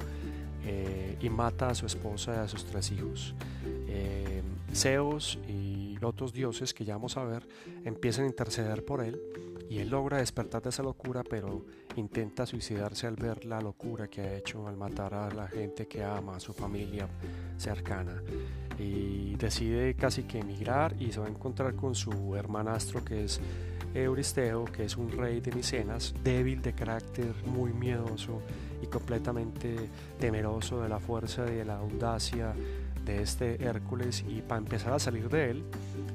eh, 0.65 1.17
y 1.21 1.29
mata 1.29 1.69
a 1.69 1.75
su 1.75 1.87
esposa 1.87 2.35
y 2.35 2.39
a 2.39 2.49
sus 2.49 2.65
tres 2.65 2.91
hijos. 2.93 3.35
Eh, 3.89 4.43
Zeus 4.73 5.39
y 5.49 5.99
otros 6.03 6.33
dioses 6.33 6.73
que 6.73 6.85
ya 6.85 6.95
vamos 6.95 7.17
a 7.17 7.25
ver 7.25 7.47
empiezan 7.85 8.25
a 8.25 8.29
interceder 8.29 8.85
por 8.85 9.03
él 9.05 9.21
y 9.69 9.79
él 9.79 9.91
logra 9.91 10.19
despertar 10.19 10.63
de 10.63 10.71
esa 10.71 10.83
locura, 10.83 11.23
pero 11.23 11.65
intenta 11.97 12.47
suicidarse 12.47 13.07
al 13.07 13.17
ver 13.17 13.45
la 13.45 13.61
locura 13.61 14.09
que 14.09 14.21
ha 14.21 14.35
hecho 14.35 14.67
al 14.67 14.77
matar 14.77 15.15
a 15.15 15.31
la 15.31 15.49
gente 15.49 15.87
que 15.87 16.05
ama, 16.05 16.37
a 16.37 16.41
su 16.41 16.53
familia 16.53 17.09
cercana. 17.57 18.23
Y 18.79 19.35
decide 19.37 19.95
casi 19.95 20.23
que 20.23 20.39
emigrar 20.39 20.95
y 20.99 21.13
se 21.13 21.21
va 21.21 21.27
a 21.27 21.31
encontrar 21.31 21.75
con 21.75 21.95
su 21.95 22.35
hermanastro 22.35 23.05
que 23.05 23.25
es 23.25 23.41
Euristeo, 23.95 24.65
que 24.65 24.85
es 24.85 24.97
un 24.97 25.11
rey 25.11 25.41
de 25.41 25.53
Micenas, 25.53 26.15
débil 26.23 26.63
de 26.63 26.73
carácter, 26.73 27.35
muy 27.47 27.73
miedoso 27.73 28.41
y 28.81 28.87
completamente 28.87 29.77
temeroso 30.19 30.81
de 30.81 30.89
la 30.89 31.01
fuerza 31.01 31.45
y 31.51 31.57
de 31.57 31.65
la 31.65 31.79
audacia 31.79 32.55
de 33.05 33.23
este 33.23 33.63
Hércules. 33.63 34.25
Y 34.29 34.43
para 34.43 34.59
empezar 34.59 34.93
a 34.93 34.99
salir 34.99 35.29
de 35.29 35.51
él, 35.51 35.65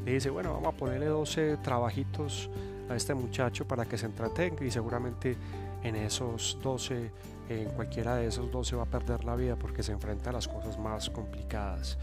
le 0.05 0.13
dice, 0.13 0.29
bueno, 0.29 0.53
vamos 0.53 0.73
a 0.73 0.77
ponerle 0.77 1.07
12 1.07 1.57
trabajitos 1.57 2.49
a 2.89 2.95
este 2.95 3.13
muchacho 3.13 3.67
para 3.67 3.85
que 3.85 3.97
se 3.97 4.05
entretenga 4.05 4.63
y 4.63 4.71
seguramente 4.71 5.35
en 5.83 5.95
esos 5.95 6.57
12, 6.61 7.11
en 7.49 7.69
cualquiera 7.69 8.15
de 8.15 8.27
esos 8.27 8.51
12 8.51 8.75
va 8.75 8.83
a 8.83 8.87
perder 8.87 9.23
la 9.23 9.35
vida 9.35 9.55
porque 9.55 9.83
se 9.83 9.91
enfrenta 9.91 10.31
a 10.31 10.33
las 10.33 10.47
cosas 10.47 10.77
más 10.77 11.09
complicadas. 11.09 11.97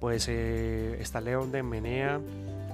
Pues 0.00 0.26
eh, 0.28 0.96
está 1.00 1.20
León 1.20 1.52
de 1.52 1.62
Menea, 1.62 2.20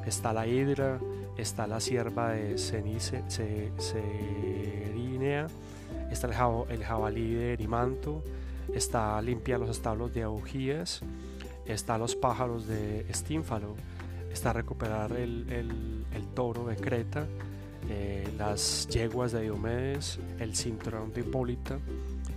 está 0.06 0.32
la 0.32 0.46
Hidra, 0.46 0.98
está 1.36 1.66
la 1.66 1.80
sierva 1.80 2.30
de 2.30 2.58
Cenice, 2.58 3.22
Cerinea, 3.28 5.46
está 6.10 6.26
el, 6.26 6.84
jabalí 6.84 7.34
de 7.34 7.52
Erimanto, 7.52 8.22
está 8.74 9.20
limpia 9.22 9.58
los 9.58 9.70
establos 9.70 10.12
de 10.14 10.22
Augías, 10.22 11.02
está 11.66 11.98
los 11.98 12.16
pájaros 12.16 12.66
de 12.66 13.00
Estínfalo, 13.08 13.74
está 14.32 14.52
recuperar 14.52 15.12
el, 15.12 16.04
toro 16.34 16.66
de 16.66 16.76
Creta, 16.76 17.26
eh, 17.88 18.28
las 18.36 18.86
yeguas 18.88 19.32
de 19.32 19.42
Diomedes, 19.42 20.18
el 20.38 20.54
cinturón 20.54 21.12
de 21.12 21.22
Hipólita, 21.22 21.78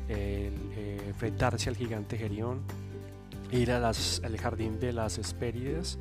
el, 0.08 0.54
eh, 0.76 1.02
enfrentarse 1.08 1.70
al 1.70 1.76
gigante 1.76 2.18
Gerión, 2.18 2.62
ir 3.52 3.72
al 3.72 4.38
jardín 4.38 4.80
de 4.80 4.94
las 4.94 5.18
Hespérides, 5.18 5.98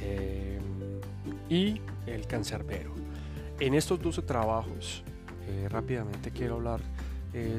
eh, 0.00 0.58
y 1.48 1.80
el 2.06 2.26
cancerbero. 2.26 2.94
En 3.60 3.74
estos 3.74 4.00
12 4.02 4.22
trabajos, 4.22 5.04
rápidamente 5.68 6.30
quiero 6.30 6.56
hablar, 6.56 6.80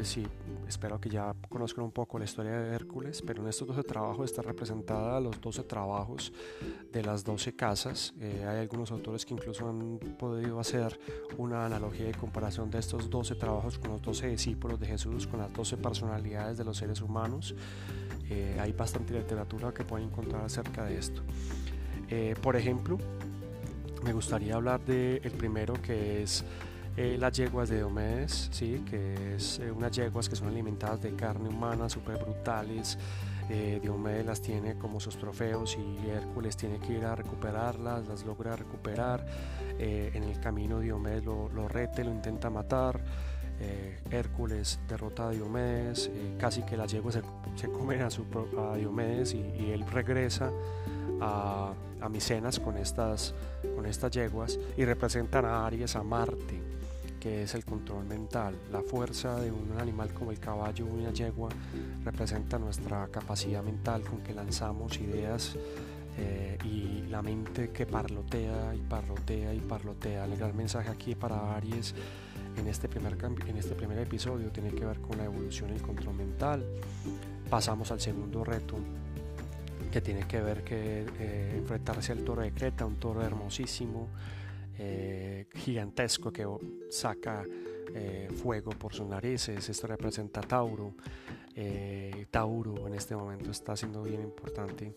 sí, 0.04 0.26
espero 0.68 1.00
que 1.00 1.10
ya 1.10 1.34
conozcan 1.50 1.86
un 1.86 1.92
poco 1.92 2.18
la 2.20 2.26
historia 2.26 2.60
de 2.60 2.74
Hércules, 2.74 3.22
pero 3.26 3.42
en 3.42 3.50
estos 3.50 3.68
12 3.68 3.84
trabajos 3.84 4.30
está 4.30 4.42
representada 4.42 5.20
los 5.20 5.40
12 5.42 5.64
trabajos 5.64 6.34
de 6.92 7.04
las 7.04 7.24
12 7.24 7.56
casas. 7.56 8.14
Eh, 8.20 8.46
hay 8.48 8.60
algunos 8.60 8.92
autores 8.92 9.26
que 9.26 9.34
incluso 9.34 9.68
han 9.68 10.00
podido 10.18 10.60
hacer 10.60 11.00
una 11.38 11.66
analogía 11.66 12.10
y 12.10 12.14
comparación 12.14 12.70
de 12.70 12.80
estos 12.80 13.10
12 13.10 13.36
trabajos 13.36 13.78
con 13.80 13.92
los 13.92 14.02
12 14.02 14.28
discípulos 14.28 14.80
de 14.80 14.88
Jesús, 14.88 15.28
con 15.28 15.40
las 15.40 15.54
12 15.54 15.78
personalidades 15.78 16.58
de 16.58 16.66
los 16.66 16.78
seres 16.78 17.02
humanos. 17.02 17.56
hay 18.60 18.72
bastante 18.74 19.14
literatura 19.14 19.74
que 19.74 19.84
pueden 19.84 20.08
encontrar 20.08 20.44
acerca 20.46 20.86
de 20.86 20.98
esto. 20.98 21.22
por 22.42 22.56
ejemplo, 22.56 22.98
me 24.04 24.14
gustaría 24.14 24.56
hablar 24.56 24.84
del 24.86 25.20
el 25.24 25.32
primero 25.32 25.74
que 25.82 26.22
es 26.22 26.46
eh, 26.98 27.18
las 27.20 27.34
yeguas 27.34 27.68
de 27.68 27.78
Diomedes, 27.78 28.48
¿sí? 28.52 28.82
que 28.90 29.36
es 29.36 29.60
eh, 29.60 29.70
unas 29.70 29.92
yeguas 29.92 30.30
que 30.30 30.36
son 30.38 30.48
alimentadas 30.48 31.02
de 31.02 31.14
carne 31.14 31.50
humana, 31.50 31.90
súper 31.90 32.18
brutales. 32.18 32.98
Eh, 33.50 33.80
Diomedes 33.82 34.26
las 34.26 34.42
tiene 34.42 34.76
como 34.76 35.02
sus 35.02 35.18
trofeos 35.18 35.78
y 35.78 36.10
Hércules 36.10 36.56
tiene 36.56 36.80
que 36.80 36.94
ir 36.94 37.04
a 37.04 37.16
recuperarlas, 37.16 38.08
las 38.08 38.24
logra 38.26 38.56
recuperar. 38.56 39.26
en 39.78 40.24
el 40.24 40.40
camino 40.40 40.80
Diomedes 40.80 41.26
lo, 41.26 41.68
rete, 41.68 42.04
lo 42.04 42.12
intenta 42.12 42.50
matar. 42.50 43.02
Hércules 44.10 44.80
derrota 44.88 45.28
a 45.28 45.32
Diomedes, 45.32 46.10
casi 46.38 46.64
que 46.64 46.76
las 46.76 46.92
yeguas 46.92 47.20
se, 47.56 47.68
comen 47.70 48.02
a, 48.02 48.10
su, 48.10 48.26
a 48.58 48.76
Diomedes 48.76 49.34
y, 49.34 49.40
y 49.40 49.72
él 49.72 49.86
regresa 49.86 50.52
a, 51.22 51.74
a 52.02 52.10
Micenas 52.10 52.60
con 52.60 52.78
estas, 52.78 53.34
con 53.76 53.86
estas 53.86 54.12
yeguas 54.12 54.60
y 54.78 54.86
representan 54.86 55.46
a 55.46 55.66
Aries, 55.66 55.96
a 55.96 56.04
Marte, 56.04 56.75
que 57.26 57.42
es 57.42 57.56
el 57.56 57.66
control 57.66 58.06
mental. 58.06 58.54
La 58.72 58.84
fuerza 58.84 59.40
de 59.40 59.52
un 59.52 59.80
animal 59.80 60.14
como 60.14 60.30
el 60.30 60.38
caballo 60.40 60.86
o 60.86 60.94
una 60.94 61.12
yegua 61.12 61.50
representa 62.04 62.60
nuestra 62.60 63.08
capacidad 63.08 63.64
mental 63.64 64.04
con 64.04 64.20
que 64.20 64.32
lanzamos 64.32 65.00
ideas 65.00 65.56
eh, 66.20 66.60
y 66.64 67.10
la 67.10 67.24
mente 67.24 67.72
que 67.72 67.88
parlotea 67.88 68.76
y 68.76 68.82
parlotea 68.82 69.56
y 69.56 69.60
parlotea. 69.60 70.26
El 70.26 70.38
gran 70.38 70.56
mensaje 70.56 70.88
aquí 70.88 71.16
para 71.16 71.56
Aries 71.56 71.96
en 72.58 72.68
este, 72.68 72.88
primer 72.88 73.18
en 73.48 73.58
este 73.58 73.74
primer 73.74 73.98
episodio 73.98 74.52
tiene 74.52 74.70
que 74.70 74.86
ver 74.86 75.00
con 75.00 75.18
la 75.18 75.26
evolución 75.26 75.72
y 75.72 75.78
el 75.78 75.82
control 75.82 76.14
mental. 76.14 76.64
Pasamos 77.50 77.90
al 77.90 78.02
segundo 78.02 78.44
reto 78.44 78.76
que 79.92 80.00
tiene 80.00 80.28
que 80.28 80.42
ver 80.42 80.64
que 80.64 81.08
eh, 81.20 81.56
enfrentarse 81.58 82.12
al 82.12 82.24
toro 82.24 82.44
de 82.44 82.52
Creta, 82.52 82.86
un 82.86 82.98
toro 82.98 83.24
hermosísimo, 83.24 84.10
eh, 84.78 85.48
gigantesco 85.54 86.32
que 86.32 86.48
saca 86.90 87.44
eh, 87.94 88.30
fuego 88.42 88.72
por 88.72 88.94
sus 88.94 89.08
narices. 89.08 89.70
Esto 89.70 89.88
representa 89.88 90.42
Tauro. 90.42 90.94
Tauro 92.30 92.86
en 92.86 92.96
este 92.96 93.16
momento 93.16 93.52
está 93.52 93.78
siendo 93.78 94.04
bien 94.04 94.22
importante 94.22 94.94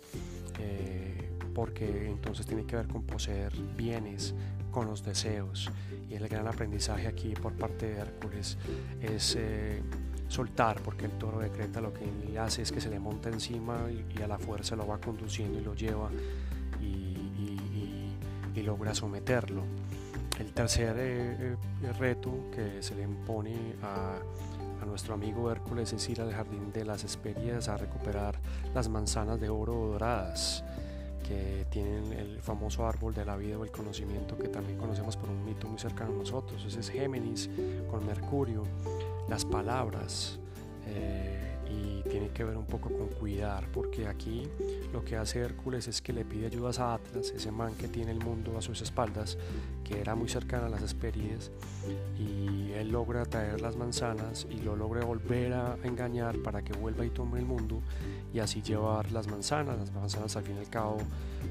porque 1.54 2.08
entonces 2.08 2.46
tiene 2.46 2.66
que 2.66 2.74
ver 2.74 2.88
con 2.88 3.04
poseer 3.04 3.52
bienes, 3.76 4.34
con 4.72 4.86
los 4.86 5.04
deseos. 5.04 5.70
Y 6.10 6.14
el 6.14 6.26
gran 6.28 6.48
aprendizaje 6.48 7.06
aquí 7.06 7.34
por 7.34 7.52
parte 7.52 7.86
de 7.86 8.00
Hércules 8.00 8.58
es 9.00 9.38
soltar, 10.28 10.80
porque 10.82 11.06
el 11.06 11.12
toro 11.12 11.38
de 11.40 11.50
Creta 11.50 11.80
lo 11.80 11.92
que 11.92 12.38
hace 12.38 12.62
es 12.62 12.70
que 12.70 12.80
se 12.80 12.90
le 12.90 13.00
monta 13.00 13.28
encima 13.30 13.86
y, 13.90 14.22
a 14.22 14.28
la 14.28 14.38
fuerza 14.38 14.76
lo 14.76 14.86
va 14.86 15.00
conduciendo 15.00 15.58
y 15.58 15.62
lo 15.62 15.74
lleva 15.74 16.10
logra 18.62 18.94
someterlo. 18.94 19.62
El 20.38 20.52
tercer 20.52 20.96
eh, 20.98 21.56
eh, 21.82 21.92
reto 21.98 22.50
que 22.54 22.82
se 22.82 22.94
le 22.94 23.02
impone 23.02 23.74
a, 23.82 24.18
nuestro 24.86 25.12
amigo 25.12 25.52
Hércules 25.52 25.92
es 25.92 26.08
ir 26.08 26.22
al 26.22 26.32
jardín 26.32 26.72
de 26.72 26.82
las 26.84 27.04
Hesperias 27.04 27.68
a 27.68 27.76
recuperar 27.76 28.36
las 28.74 28.88
manzanas 28.88 29.38
de 29.38 29.50
oro 29.50 29.74
doradas 29.74 30.64
que 31.28 31.66
tienen 31.68 32.10
el 32.14 32.40
famoso 32.40 32.86
árbol 32.86 33.12
de 33.12 33.26
la 33.26 33.36
vida 33.36 33.58
o 33.58 33.64
el 33.64 33.70
conocimiento 33.70 34.38
que 34.38 34.48
también 34.48 34.78
conocemos 34.78 35.16
por 35.18 35.28
un 35.28 35.44
mito 35.44 35.68
muy 35.68 35.78
cercano 35.78 36.14
a 36.14 36.18
nosotros. 36.18 36.64
Ese 36.64 36.80
es 36.80 36.88
Géminis 36.88 37.50
con 37.90 38.06
Mercurio 38.06 38.64
las 39.28 39.44
palabras 39.44 40.38
eh, 40.86 41.57
y 41.70 42.02
tiene 42.08 42.30
que 42.30 42.44
ver 42.44 42.56
un 42.56 42.66
poco 42.66 42.90
con 42.90 43.08
cuidar, 43.08 43.70
porque 43.72 44.06
aquí 44.06 44.48
lo 44.92 45.04
que 45.04 45.16
hace 45.16 45.40
Hércules 45.40 45.88
es 45.88 46.00
que 46.00 46.12
le 46.12 46.24
pide 46.24 46.46
ayudas 46.46 46.78
a 46.78 46.94
Atlas, 46.94 47.32
ese 47.34 47.50
man 47.50 47.74
que 47.74 47.88
tiene 47.88 48.12
el 48.12 48.20
mundo 48.20 48.56
a 48.56 48.62
sus 48.62 48.80
espaldas, 48.80 49.36
que 49.84 50.00
era 50.00 50.14
muy 50.14 50.28
cercano 50.28 50.66
a 50.66 50.68
las 50.68 50.82
Hesperides, 50.82 51.50
y 52.18 52.72
él 52.72 52.90
logra 52.90 53.24
traer 53.24 53.60
las 53.60 53.76
manzanas 53.76 54.46
y 54.50 54.58
lo 54.58 54.76
logra 54.76 55.04
volver 55.04 55.52
a 55.52 55.78
engañar 55.82 56.38
para 56.38 56.62
que 56.62 56.72
vuelva 56.72 57.04
y 57.04 57.10
tome 57.10 57.38
el 57.38 57.46
mundo 57.46 57.82
y 58.32 58.38
así 58.38 58.62
llevar 58.62 59.10
las 59.12 59.26
manzanas. 59.28 59.78
Las 59.78 59.92
manzanas 59.92 60.36
al 60.36 60.44
fin 60.44 60.56
y 60.56 60.58
al 60.60 60.70
cabo 60.70 60.98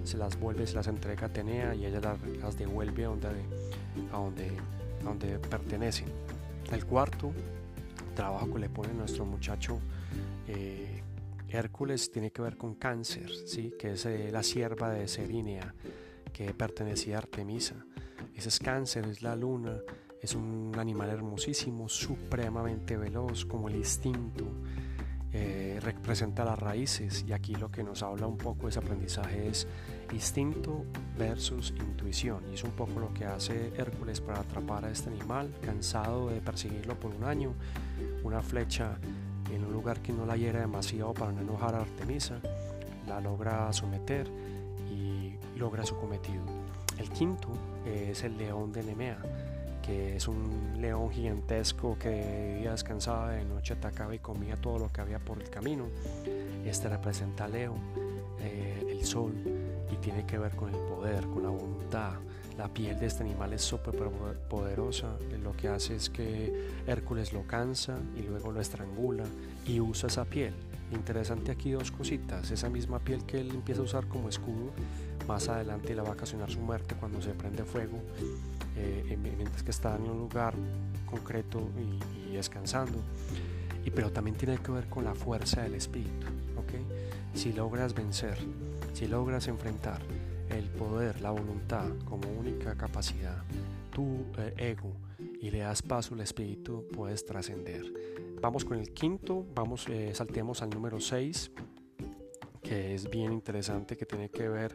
se 0.04 0.18
las 0.18 0.40
vuelve, 0.40 0.68
se 0.68 0.76
las 0.76 0.88
entrega 0.88 1.24
a 1.24 1.26
Atenea 1.28 1.76
y 1.76 1.86
ella 1.86 2.00
las, 2.42 2.58
devuelve 2.58 3.06
a 3.06 3.08
donde, 3.10 3.28
a 4.12 4.18
donde, 4.18 4.52
a 5.02 5.04
donde 5.04 5.40
pertenecen. 5.40 6.08
El 6.72 6.86
cuarto 6.86 7.32
trabajo 8.18 8.52
que 8.52 8.60
le 8.60 8.70
pone 8.70 8.94
nuestro 8.96 9.26
muchacho 9.26 9.80
eh, 10.48 11.04
Hércules 11.50 12.12
tiene 12.12 12.32
que 12.32 12.42
ver 12.42 12.58
con 12.58 12.74
cáncer, 12.74 13.30
¿sí? 13.46 13.76
que 13.78 13.92
es 13.92 14.06
eh, 14.08 14.32
la 14.32 14.42
sierva 14.42 14.90
de 14.90 15.08
Serinea 15.08 15.74
que 16.34 16.52
pertenecía 16.54 17.18
a 17.18 17.20
Artemisa. 17.20 17.76
Ese 18.36 18.50
es 18.50 18.60
cáncer, 18.60 19.06
es 19.06 19.22
la 19.22 19.36
luna, 19.36 19.78
es 20.20 20.34
un 20.34 20.74
animal 20.78 21.10
hermosísimo, 21.10 21.88
supremamente 21.88 22.98
veloz, 22.98 23.46
como 23.46 23.70
el 23.70 23.76
instinto. 23.76 24.46
Eh, 25.32 25.80
representa 25.82 26.44
las 26.46 26.58
raíces 26.58 27.26
y 27.28 27.34
aquí 27.34 27.54
lo 27.54 27.70
que 27.70 27.84
nos 27.84 28.02
habla 28.02 28.26
un 28.28 28.38
poco 28.38 28.70
ese 28.70 28.80
aprendizaje 28.80 29.50
es 29.50 29.68
instinto 30.14 30.86
versus 31.18 31.74
intuición 31.78 32.44
y 32.50 32.54
es 32.54 32.64
un 32.64 32.72
poco 32.72 33.02
lo 33.02 33.14
que 33.14 33.26
hace 33.26 33.74
Hércules 33.78 34.22
para 34.22 34.40
atrapar 34.40 34.86
a 34.86 34.90
este 34.90 35.10
animal 35.10 35.54
cansado 35.62 36.30
de 36.30 36.40
perseguirlo 36.40 36.98
por 36.98 37.14
un 37.14 37.26
año 37.26 37.54
una 38.28 38.42
flecha 38.42 38.98
en 39.54 39.64
un 39.64 39.72
lugar 39.72 40.02
que 40.02 40.12
no 40.12 40.26
la 40.26 40.36
hiera 40.36 40.60
demasiado 40.60 41.14
para 41.14 41.32
no 41.32 41.42
enojar 41.42 41.76
a 41.76 41.82
Artemisa, 41.82 42.40
la 43.08 43.22
logra 43.22 43.72
someter 43.72 44.28
y 44.92 45.34
logra 45.58 45.86
su 45.86 45.96
cometido. 45.98 46.44
El 46.98 47.10
quinto 47.10 47.48
es 47.86 48.24
el 48.24 48.38
león 48.38 48.74
de 48.74 48.84
Nemea, 48.84 49.20
que 49.82 50.18
es 50.18 50.28
un 50.28 50.76
león 50.82 51.10
gigantesco 51.10 51.98
que 51.98 52.10
de 52.10 52.56
día 52.60 52.72
descansaba, 52.72 53.32
de 53.32 53.46
noche 53.46 53.74
atacaba 53.74 54.14
y 54.14 54.20
comía 54.20 54.58
todo 54.58 54.78
lo 54.78 54.90
que 54.90 55.00
había 55.00 55.20
por 55.20 55.42
el 55.42 55.50
camino. 55.50 55.86
Este 56.66 56.90
representa 56.90 57.46
a 57.46 57.48
Leo, 57.48 57.76
eh, 58.42 58.86
el 58.92 59.06
sol, 59.06 59.34
y 59.92 59.96
tiene 59.98 60.26
que 60.26 60.38
ver 60.38 60.56
con 60.56 60.74
el 60.74 60.80
poder, 60.82 61.26
con 61.28 61.44
la 61.44 61.50
voluntad, 61.50 62.14
la 62.58 62.68
piel 62.68 63.00
de 63.00 63.06
este 63.06 63.24
animal 63.24 63.54
es 63.54 63.62
súper 63.62 63.94
poderosa. 64.50 65.16
Lo 65.44 65.56
que 65.56 65.68
hace 65.68 65.96
es 65.96 66.10
que 66.10 66.72
Hércules 66.88 67.32
lo 67.32 67.46
cansa 67.46 68.00
y 68.16 68.24
luego 68.24 68.52
lo 68.52 68.60
estrangula 68.60 69.26
y 69.66 69.80
usa 69.80 70.08
esa 70.08 70.26
piel. 70.26 70.54
Interesante 70.92 71.52
aquí 71.52 71.72
dos 71.72 71.92
cositas. 71.92 72.50
Esa 72.50 72.70
misma 72.70 72.98
piel 72.98 73.26
que 73.26 73.42
él 73.42 73.52
empieza 73.52 73.82
a 73.82 73.84
usar 73.84 74.08
como 74.08 74.28
escudo, 74.28 74.72
más 75.28 75.50
adelante 75.50 75.94
le 75.94 76.02
va 76.02 76.10
a 76.10 76.14
ocasionar 76.14 76.50
su 76.50 76.60
muerte 76.60 76.96
cuando 77.00 77.22
se 77.22 77.32
prende 77.32 77.64
fuego, 77.64 78.00
eh, 78.76 79.18
mientras 79.22 79.62
que 79.62 79.72
está 79.72 79.96
en 79.96 80.04
un 80.04 80.18
lugar 80.18 80.56
concreto 81.06 81.70
y, 81.78 82.34
descansando. 82.34 82.98
Y, 83.86 83.92
pero 83.92 84.12
también 84.12 84.36
tiene 84.36 84.58
que 84.58 84.72
ver 84.72 84.88
con 84.88 85.06
la 85.06 85.14
fuerza 85.14 85.62
del 85.62 85.76
espíritu. 85.76 86.28
Si 87.34 87.54
logras 87.54 87.94
vencer, 87.94 88.36
si 88.98 89.06
logras 89.06 89.48
enfrentar, 89.48 90.02
el 90.50 90.72
poder, 90.72 91.22
la 91.22 91.30
voluntad 91.30 91.86
como 92.04 92.28
única 92.32 92.76
capacidad, 92.76 93.44
tu 93.92 94.26
ego 94.58 94.92
y 95.40 95.52
le 95.52 95.60
das 95.60 95.84
paso 95.84 96.16
al 96.16 96.22
espíritu, 96.22 96.84
puedes 96.92 97.24
trascender. 97.24 97.84
Vamos 98.42 98.66
con 98.66 98.80
el 98.80 98.92
quinto, 98.94 99.46
vamos, 99.54 99.88
eh, 99.88 100.16
saltemos 100.16 100.64
al 100.64 100.72
número 100.72 101.00
6, 101.00 101.52
que 102.64 102.96
es 102.96 103.08
bien 103.08 103.34
interesante, 103.34 103.96
que 103.96 104.08
tiene 104.08 104.30
que 104.30 104.50
ver 104.50 104.74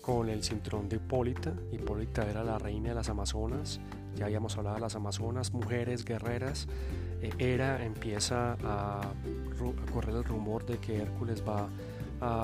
con 0.00 0.28
el 0.28 0.44
cinturón 0.44 0.88
de 0.88 0.96
Hipólita. 0.96 1.52
Hipólita 1.72 2.30
era 2.30 2.44
la 2.44 2.60
reina 2.60 2.90
de 2.90 2.94
las 2.94 3.08
Amazonas, 3.08 3.80
ya 4.14 4.26
habíamos 4.26 4.56
hablado 4.56 4.76
de 4.76 4.82
las 4.82 4.94
Amazonas, 4.94 5.52
mujeres 5.52 6.04
guerreras. 6.04 6.68
Eh, 7.20 7.32
era, 7.38 7.84
empieza 7.84 8.56
a, 8.62 9.12
correr 9.92 10.14
el 10.14 10.24
rumor 10.24 10.64
de 10.64 10.78
que 10.78 10.98
Hércules 10.98 11.42
va 11.46 11.64
a 11.64 11.68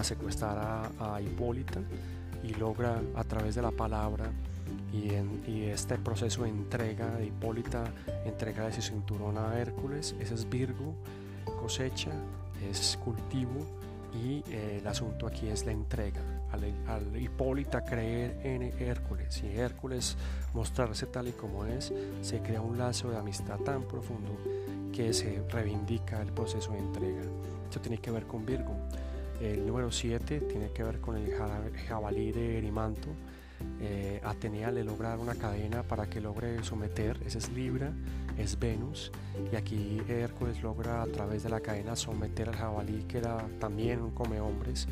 secuestrar 0.03 0.59
a, 0.59 1.15
a 1.15 1.21
Hipólita 1.21 1.81
y 2.43 2.55
logra 2.55 3.01
a 3.15 3.25
través 3.25 3.55
de 3.55 3.63
la 3.63 3.71
palabra 3.71 4.31
y, 4.93 5.11
en, 5.15 5.43
este 5.47 5.99
proceso 5.99 6.43
de 6.43 6.51
entrega 6.51 7.17
de 7.17 7.27
Hipólita, 7.27 7.85
entrega 8.25 8.69
ese 8.69 8.83
cinturón 8.83 9.39
a 9.39 9.59
Hércules, 9.59 10.15
ese 10.21 10.35
es 10.35 10.49
Virgo, 10.49 10.95
cosecha, 11.61 12.11
es 12.69 12.99
cultivo 13.03 13.67
y 14.13 14.45
eh, 14.51 14.79
el 14.81 14.87
asunto 14.87 15.27
aquí 15.27 15.49
es 15.49 15.65
la 15.65 15.73
entrega. 15.73 16.21
Al, 16.87 17.17
Hipólita 17.17 17.83
creer 17.83 18.39
en 18.45 18.63
Hércules 18.79 19.43
y 19.43 19.57
Hércules 19.57 20.17
mostrarse 20.53 21.07
tal 21.07 21.29
y 21.29 21.33
como 21.33 21.65
es, 21.65 21.93
se 22.21 22.41
crea 22.41 22.61
un 22.61 22.77
lazo 22.77 23.11
de 23.11 23.17
amistad 23.17 23.59
tan 23.61 23.83
profundo 23.85 24.37
que 24.93 25.15
se 25.15 25.43
reivindica 25.49 26.21
el 26.21 26.33
proceso 26.33 26.73
de 26.73 26.79
entrega. 26.79 27.23
Esto 27.65 27.81
tiene 27.81 27.99
que 27.99 28.11
ver 28.11 28.27
con 28.27 28.45
Virgo. 28.45 28.77
El 29.43 29.67
número 29.67 29.91
7 29.91 30.43
tiene 30.43 30.71
que 30.71 30.85
ver 30.85 31.01
con 31.01 31.17
el 31.17 31.35
jabalí 31.89 32.31
de 32.31 32.59
Erimanto. 32.59 33.09
Eh, 33.81 34.21
Atenea 34.23 34.71
le 34.71 34.85
logra 34.85 35.19
una 35.19 35.35
cadena 35.35 35.83
para 35.83 36.09
que 36.09 36.21
logre 36.21 36.63
someter, 36.63 37.19
ese 37.27 37.39
es 37.39 37.51
Libra, 37.51 37.93
es 38.39 38.57
Venus, 38.57 39.11
y 39.53 39.57
aquí 39.57 40.01
Hércules 40.09 40.63
logra 40.63 41.03
a 41.03 41.07
través 41.07 41.43
de 41.43 41.51
la 41.51 41.59
cadena 41.59 41.97
someter 41.97 42.51
al 42.51 42.57
jabalí 42.57 43.03
que 43.09 43.19
era 43.19 43.45
también 43.59 44.01
un 44.01 44.13
come 44.13 44.41
hombres 44.41 44.87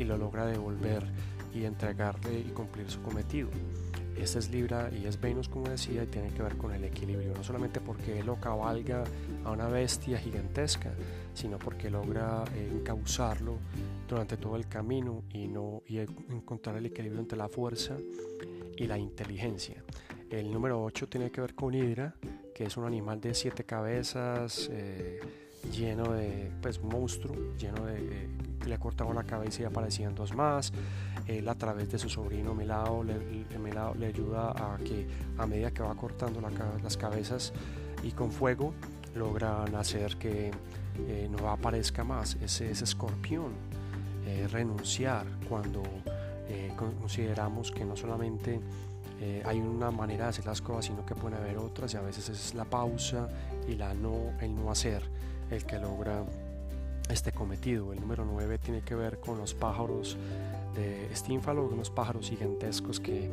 y 0.00 0.04
lo 0.04 0.16
logra 0.16 0.46
devolver 0.46 1.04
y 1.54 1.64
entregarle 1.64 2.40
y 2.40 2.50
cumplir 2.50 2.90
su 2.90 3.00
cometido. 3.02 3.50
Este 4.22 4.38
es 4.38 4.50
Libra 4.50 4.88
y 4.92 5.04
es 5.04 5.20
Venus, 5.20 5.48
como 5.48 5.68
decía, 5.68 6.04
y 6.04 6.06
tiene 6.06 6.28
que 6.28 6.44
ver 6.44 6.56
con 6.56 6.72
el 6.72 6.84
equilibrio, 6.84 7.34
no 7.34 7.42
solamente 7.42 7.80
porque 7.80 8.22
lo 8.22 8.36
cabalga 8.36 9.02
a 9.44 9.50
una 9.50 9.66
bestia 9.66 10.16
gigantesca, 10.16 10.92
sino 11.34 11.58
porque 11.58 11.90
logra 11.90 12.44
eh, 12.54 12.70
encauzarlo 12.72 13.56
durante 14.08 14.36
todo 14.36 14.54
el 14.54 14.68
camino 14.68 15.24
y, 15.30 15.48
no, 15.48 15.82
y 15.88 15.98
encontrar 15.98 16.76
el 16.76 16.86
equilibrio 16.86 17.20
entre 17.20 17.36
la 17.36 17.48
fuerza 17.48 17.96
y 18.76 18.86
la 18.86 18.96
inteligencia. 18.96 19.82
El 20.30 20.52
número 20.52 20.80
8 20.84 21.08
tiene 21.08 21.32
que 21.32 21.40
ver 21.40 21.56
con 21.56 21.74
Hidra, 21.74 22.14
que 22.54 22.64
es 22.64 22.76
un 22.76 22.84
animal 22.84 23.20
de 23.20 23.34
siete 23.34 23.64
cabezas, 23.64 24.70
eh, 24.70 25.18
lleno 25.72 26.12
de, 26.12 26.48
pues, 26.62 26.80
monstruo, 26.80 27.34
lleno 27.58 27.86
de, 27.86 28.28
le 28.66 28.74
ha 28.74 28.78
cortado 28.78 29.12
la 29.12 29.24
cabeza 29.24 29.62
y 29.62 29.64
aparecían 29.64 30.14
dos 30.14 30.32
más. 30.32 30.72
Él 31.26 31.48
a 31.48 31.54
través 31.54 31.90
de 31.90 31.98
su 31.98 32.08
sobrino 32.08 32.54
Melao 32.54 33.04
le, 33.04 33.16
le 33.18 34.06
ayuda 34.06 34.50
a 34.50 34.78
que 34.78 35.06
a 35.38 35.46
medida 35.46 35.70
que 35.70 35.82
va 35.82 35.94
cortando 35.94 36.40
las 36.82 36.96
cabezas 36.96 37.52
y 38.02 38.10
con 38.12 38.32
fuego 38.32 38.74
logran 39.14 39.74
hacer 39.74 40.16
que 40.16 40.50
eh, 41.08 41.28
no 41.30 41.50
aparezca 41.50 42.04
más 42.04 42.36
ese, 42.42 42.70
ese 42.70 42.84
escorpión. 42.84 43.52
Eh, 44.24 44.46
renunciar 44.46 45.26
cuando 45.48 45.82
eh, 46.48 46.72
consideramos 46.76 47.72
que 47.72 47.84
no 47.84 47.96
solamente 47.96 48.60
eh, 49.20 49.42
hay 49.44 49.58
una 49.58 49.90
manera 49.90 50.24
de 50.24 50.30
hacer 50.30 50.46
las 50.46 50.60
cosas, 50.60 50.86
sino 50.86 51.04
que 51.04 51.14
pueden 51.14 51.38
haber 51.38 51.58
otras 51.58 51.92
y 51.94 51.96
a 51.96 52.00
veces 52.00 52.28
es 52.28 52.54
la 52.54 52.64
pausa 52.64 53.28
y 53.66 53.74
la 53.74 53.94
no, 53.94 54.32
el 54.40 54.54
no 54.54 54.70
hacer 54.70 55.02
el 55.50 55.64
que 55.64 55.78
logra 55.78 56.24
este 57.08 57.32
cometido. 57.32 57.92
El 57.92 58.00
número 58.00 58.24
9 58.24 58.58
tiene 58.58 58.82
que 58.82 58.94
ver 58.94 59.18
con 59.18 59.38
los 59.38 59.54
pájaros 59.54 60.16
de 60.74 61.12
estínfalo, 61.12 61.64
unos 61.66 61.90
pájaros 61.90 62.28
gigantescos 62.28 63.00
que, 63.00 63.30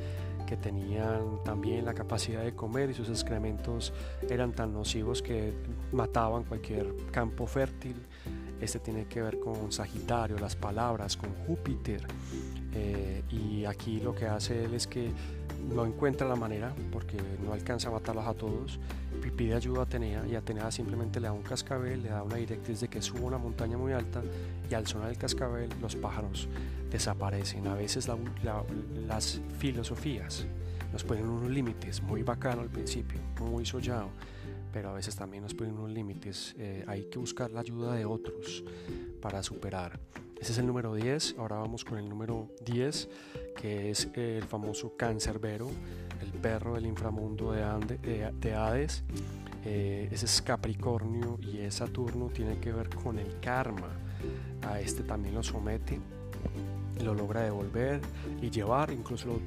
que 0.48 0.58
tenían 0.58 1.44
también 1.44 1.86
la 1.86 1.94
capacidad 1.94 2.44
de 2.44 2.56
comer 2.56 2.90
y 2.90 2.94
sus 2.94 3.10
excrementos 3.10 3.94
eran 4.30 4.52
tan 4.54 4.74
nocivos 4.74 5.22
que 5.22 5.54
mataban 5.92 6.44
cualquier 6.44 6.96
campo 7.12 7.46
fértil. 7.46 7.96
Este 8.60 8.80
tiene 8.80 9.06
que 9.06 9.22
ver 9.22 9.40
con 9.40 9.72
Sagitario, 9.72 10.38
las 10.38 10.56
palabras, 10.56 11.16
con 11.16 11.34
Júpiter. 11.46 12.06
Eh, 12.74 13.24
y 13.30 13.66
aquí 13.66 14.00
lo 14.00 14.14
que 14.14 14.26
hace 14.26 14.66
él 14.66 14.74
es 14.74 14.86
que 14.88 15.12
no 15.74 15.86
encuentra 15.86 16.28
la 16.28 16.36
manera, 16.36 16.74
porque 16.92 17.18
no 17.44 17.54
alcanza 17.54 17.90
a 17.90 17.92
matarlos 17.92 18.28
a 18.28 18.34
todos, 18.34 18.80
pide 19.20 19.54
ayuda 19.54 19.82
a 19.82 19.84
Atenea, 19.84 20.26
y 20.28 20.36
Atenea 20.36 20.72
simplemente 20.72 21.20
le 21.20 21.28
da 21.28 21.34
un 21.34 21.44
cascabel, 21.44 22.04
le 22.04 22.10
da 22.10 22.24
una 22.24 22.38
directriz 22.38 22.80
de 22.82 22.88
que 22.88 23.02
suba 23.02 23.22
una 23.22 23.38
montaña 23.38 23.78
muy 23.78 23.92
alta, 23.92 24.22
y 24.70 24.74
al 24.74 24.88
sonar 24.88 25.10
el 25.10 25.18
cascabel 25.18 25.70
los 25.82 25.96
pájaros 25.96 26.48
desaparecen. 26.90 27.68
A 27.68 27.76
veces 27.76 28.10
las 29.08 29.42
filosofías 29.58 30.46
nos 30.92 31.04
ponen 31.04 31.28
unos 31.28 31.52
límites, 31.52 32.02
muy 32.02 32.24
bacano 32.24 32.62
al 32.62 32.70
principio, 32.70 33.20
muy 33.40 33.66
sollado, 33.66 34.10
pero 34.74 34.90
a 34.90 34.94
veces 34.94 35.16
también 35.16 35.44
nos 35.44 35.54
ponen 35.54 35.74
unos 35.74 35.92
límites. 35.92 36.56
Eh, 36.58 36.84
hay 36.88 37.06
que 37.06 37.20
buscar 37.20 37.52
la 37.52 37.62
ayuda 37.62 37.94
de 37.96 38.06
otros 38.06 38.64
para 39.22 39.44
superar. 39.44 40.00
Ese 40.40 40.54
es 40.54 40.58
el 40.58 40.68
número 40.68 40.96
10. 40.96 41.36
Ahora 41.38 41.58
vamos 41.58 41.84
con 41.84 41.98
el 41.98 42.08
número 42.08 42.48
10, 42.66 43.10
que 43.58 43.92
es 43.92 44.10
el 44.14 44.44
famoso 44.44 44.96
cancerbero, 44.96 45.70
el 46.22 46.32
perro 46.32 46.76
del 46.76 46.86
inframundo 46.86 47.52
de, 47.52 48.32
de, 48.32 48.54
Hades. 48.54 49.04
Eh, 49.66 50.08
ese 50.12 50.26
es 50.26 50.42
Capricornio 50.42 51.38
y 51.42 51.60
es 51.60 51.76
Saturno 51.76 52.30
tiene 52.30 52.58
que 52.60 52.72
ver 52.72 52.90
con 52.90 53.20
el 53.20 53.40
karma. 53.42 53.90
A 54.66 54.80
este 54.80 55.04
también 55.04 55.36
lo 55.36 55.44
somete, 55.44 56.00
lo 57.04 57.14
logra 57.14 57.42
devolver 57.42 58.00
y 58.42 58.50
llevar, 58.50 58.92
incluso 58.92 59.40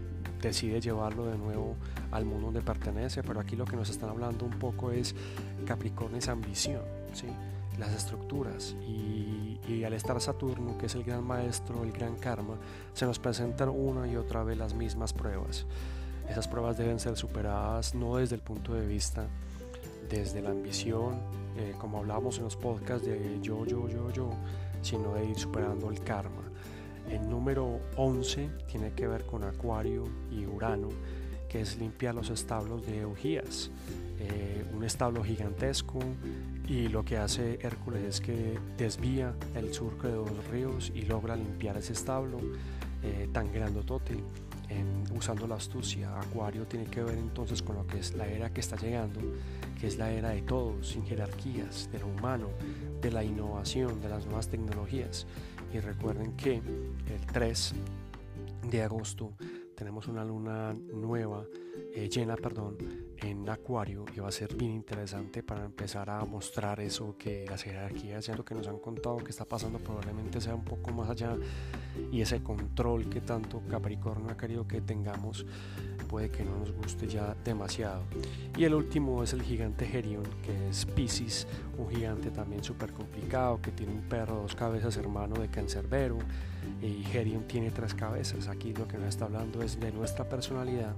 decide 0.42 0.80
llevarlo 0.80 1.26
de 1.26 1.38
nuevo 1.38 1.76
al 2.10 2.26
mundo 2.26 2.46
donde 2.46 2.60
pertenece. 2.60 3.22
Pero 3.22 3.40
aquí 3.40 3.56
lo 3.56 3.64
que 3.64 3.76
nos 3.76 3.88
están 3.88 4.10
hablando 4.10 4.44
un 4.44 4.58
poco 4.58 4.90
es 4.90 5.14
Capricornio 5.64 6.18
es 6.18 6.28
ambición, 6.28 6.82
¿sí? 7.14 7.28
Las 7.78 7.92
estructuras 7.92 8.76
y, 8.86 9.84
al 9.84 9.94
estar 9.94 10.20
Saturno, 10.20 10.78
que 10.78 10.86
es 10.86 10.94
el 10.94 11.02
gran 11.02 11.24
maestro, 11.24 11.82
el 11.82 11.92
gran 11.92 12.16
karma, 12.16 12.56
se 12.92 13.04
nos 13.04 13.18
presentan 13.18 13.68
una 13.68 14.06
y 14.06 14.16
otra 14.16 14.44
vez 14.44 14.56
las 14.56 14.74
mismas 14.74 15.12
pruebas. 15.12 15.66
Esas 16.28 16.46
pruebas 16.46 16.76
deben 16.76 17.00
ser 17.00 17.16
superadas 17.16 17.94
no 17.94 18.16
desde 18.16 18.36
el 18.36 18.42
punto 18.42 18.74
de 18.74 18.86
vista, 18.86 19.26
desde 20.08 20.40
la 20.40 20.50
ambición, 20.50 21.20
eh, 21.56 21.74
como 21.78 21.98
hablábamos 21.98 22.38
en 22.38 22.44
los 22.44 22.56
podcasts 22.56 23.06
de 23.06 23.38
yo, 23.40 23.64
yo, 23.66 23.88
yo, 23.88 24.10
yo, 24.10 24.30
sino 24.82 25.14
de 25.14 25.24
ir 25.24 25.38
superando 25.38 25.90
el 25.90 26.00
karma. 26.00 26.42
El 27.10 27.28
número 27.28 27.80
11 27.96 28.50
tiene 28.66 28.92
que 28.92 29.08
ver 29.08 29.26
con 29.26 29.42
Acuario 29.42 30.04
y 30.30 30.46
Urano, 30.46 30.88
que 31.48 31.60
es 31.60 31.76
limpiar 31.76 32.14
los 32.14 32.30
establos 32.30 32.86
de 32.86 33.00
Eugías. 33.00 33.70
Eh, 34.18 34.64
un 34.72 34.84
establo 34.84 35.24
gigantesco 35.24 35.98
y 36.72 36.88
lo 36.88 37.04
que 37.04 37.18
hace 37.18 37.58
Hércules 37.60 38.02
es 38.02 38.20
que 38.22 38.58
desvía 38.78 39.34
el 39.54 39.74
surco 39.74 40.08
de 40.08 40.14
dos 40.14 40.46
ríos 40.50 40.90
y 40.94 41.02
logra 41.02 41.36
limpiar 41.36 41.76
ese 41.76 41.92
establo 41.92 42.38
eh, 43.02 43.28
tan 43.30 43.52
grandotote 43.52 44.16
usando 45.14 45.46
la 45.46 45.56
astucia. 45.56 46.18
Acuario 46.18 46.66
tiene 46.66 46.86
que 46.86 47.02
ver 47.02 47.18
entonces 47.18 47.60
con 47.60 47.76
lo 47.76 47.86
que 47.86 47.98
es 47.98 48.14
la 48.14 48.26
era 48.26 48.48
que 48.54 48.60
está 48.60 48.76
llegando, 48.76 49.20
que 49.78 49.86
es 49.86 49.98
la 49.98 50.10
era 50.10 50.30
de 50.30 50.40
todos, 50.40 50.88
sin 50.88 51.04
jerarquías, 51.04 51.90
de 51.92 51.98
lo 51.98 52.06
humano, 52.06 52.48
de 53.02 53.10
la 53.10 53.22
innovación, 53.22 54.00
de 54.00 54.08
las 54.08 54.24
nuevas 54.24 54.48
tecnologías. 54.48 55.26
Y 55.74 55.80
recuerden 55.80 56.32
que 56.38 56.54
el 56.54 57.26
3 57.34 57.74
de 58.70 58.82
agosto 58.82 59.34
tenemos 59.82 60.06
una 60.06 60.24
luna 60.24 60.76
nueva, 60.94 61.44
eh, 61.92 62.08
llena, 62.08 62.36
perdón, 62.36 62.76
en 63.16 63.48
Acuario 63.50 64.04
y 64.14 64.20
va 64.20 64.28
a 64.28 64.30
ser 64.30 64.54
bien 64.54 64.70
interesante 64.70 65.42
para 65.42 65.64
empezar 65.64 66.08
a 66.08 66.24
mostrar 66.24 66.78
eso 66.78 67.16
que 67.18 67.44
las 67.50 67.64
jerarquías, 67.64 68.26
ya 68.26 68.36
lo 68.36 68.44
que 68.44 68.54
nos 68.54 68.68
han 68.68 68.78
contado 68.78 69.16
que 69.16 69.30
está 69.30 69.44
pasando 69.44 69.80
probablemente 69.80 70.40
sea 70.40 70.54
un 70.54 70.62
poco 70.62 70.92
más 70.92 71.10
allá 71.10 71.36
y 72.12 72.20
ese 72.20 72.44
control 72.44 73.08
que 73.08 73.22
tanto 73.22 73.60
Capricornio 73.68 74.30
ha 74.30 74.36
querido 74.36 74.68
que 74.68 74.80
tengamos 74.80 75.44
puede 76.08 76.30
que 76.30 76.44
no 76.44 76.56
nos 76.58 76.70
guste 76.70 77.08
ya 77.08 77.34
demasiado. 77.44 78.04
Y 78.56 78.62
el 78.62 78.74
último 78.74 79.24
es 79.24 79.32
el 79.32 79.42
gigante 79.42 79.84
Gerion, 79.84 80.22
que 80.44 80.68
es 80.68 80.86
Pisces, 80.86 81.48
un 81.76 81.90
gigante 81.90 82.30
también 82.30 82.62
súper 82.62 82.92
complicado, 82.92 83.60
que 83.60 83.72
tiene 83.72 83.94
un 83.94 84.02
perro 84.02 84.42
dos 84.42 84.54
cabezas 84.54 84.96
hermano 84.96 85.34
de 85.40 85.48
Cancerbero 85.48 86.18
y 86.82 87.04
Gerion 87.04 87.44
tiene 87.44 87.70
tres 87.70 87.94
cabezas. 87.94 88.48
Aquí 88.48 88.74
lo 88.74 88.88
que 88.88 88.98
nos 88.98 89.08
está 89.08 89.26
hablando 89.26 89.62
es 89.62 89.78
de 89.78 89.92
nuestra 89.92 90.28
personalidad 90.28 90.94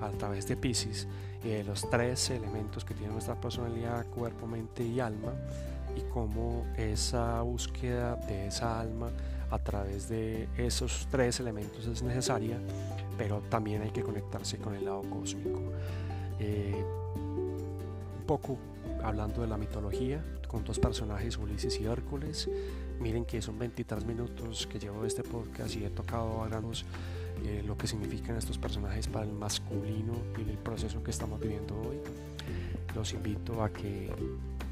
a 0.00 0.10
través 0.10 0.48
de 0.48 0.56
Pisces 0.56 1.06
y 1.44 1.48
de 1.48 1.64
los 1.64 1.88
tres 1.88 2.30
elementos 2.30 2.84
que 2.84 2.94
tiene 2.94 3.12
nuestra 3.12 3.40
personalidad, 3.40 4.04
cuerpo, 4.06 4.46
mente 4.46 4.82
y 4.82 4.98
alma 5.00 5.32
y 5.96 6.00
cómo 6.12 6.66
esa 6.76 7.40
búsqueda 7.42 8.16
de 8.16 8.48
esa 8.48 8.80
alma 8.80 9.10
a 9.50 9.58
través 9.58 10.08
de 10.08 10.48
esos 10.56 11.06
tres 11.10 11.38
elementos 11.38 11.86
es 11.86 12.02
necesaria, 12.02 12.58
pero 13.18 13.42
también 13.50 13.82
hay 13.82 13.90
que 13.90 14.02
conectarse 14.02 14.56
con 14.58 14.74
el 14.74 14.84
lado 14.84 15.02
cósmico. 15.02 15.60
Eh, 16.40 16.82
un 18.18 18.24
poco 18.26 18.56
hablando 19.02 19.42
de 19.42 19.48
la 19.48 19.56
mitología, 19.56 20.22
con 20.46 20.64
dos 20.64 20.78
personajes, 20.78 21.38
Ulises 21.38 21.80
y 21.80 21.86
Hércules. 21.86 22.48
Miren 23.00 23.24
que 23.24 23.42
son 23.42 23.58
23 23.58 24.04
minutos 24.04 24.66
que 24.66 24.78
llevo 24.78 25.04
este 25.04 25.22
podcast 25.22 25.74
y 25.76 25.84
he 25.84 25.90
tocado 25.90 26.44
a 26.44 26.48
eh, 27.44 27.62
lo 27.66 27.76
que 27.76 27.86
significan 27.86 28.36
estos 28.36 28.58
personajes 28.58 29.08
para 29.08 29.24
el 29.24 29.32
masculino 29.32 30.14
y 30.38 30.48
el 30.48 30.58
proceso 30.58 31.02
que 31.02 31.10
estamos 31.10 31.40
viviendo 31.40 31.74
hoy. 31.74 31.98
Los 32.94 33.12
invito 33.12 33.62
a 33.62 33.70
que 33.70 34.10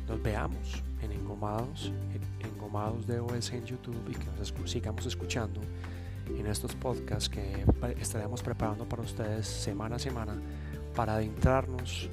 nos 0.08 0.22
veamos 0.22 0.82
en 1.02 1.12
Engomados, 1.12 1.92
en 2.12 2.46
Engomados 2.46 3.06
de 3.06 3.18
OS 3.20 3.52
en 3.52 3.64
YouTube 3.64 4.08
y 4.08 4.14
que 4.14 4.26
nos 4.38 4.70
sigamos 4.70 5.06
escuchando 5.06 5.60
en 6.28 6.46
estos 6.46 6.74
podcasts 6.74 7.28
que 7.28 7.64
estaremos 7.98 8.42
preparando 8.42 8.88
para 8.88 9.02
ustedes 9.02 9.46
semana 9.46 9.96
a 9.96 9.98
semana 9.98 10.34
para 10.94 11.14
adentrarnos 11.14 12.08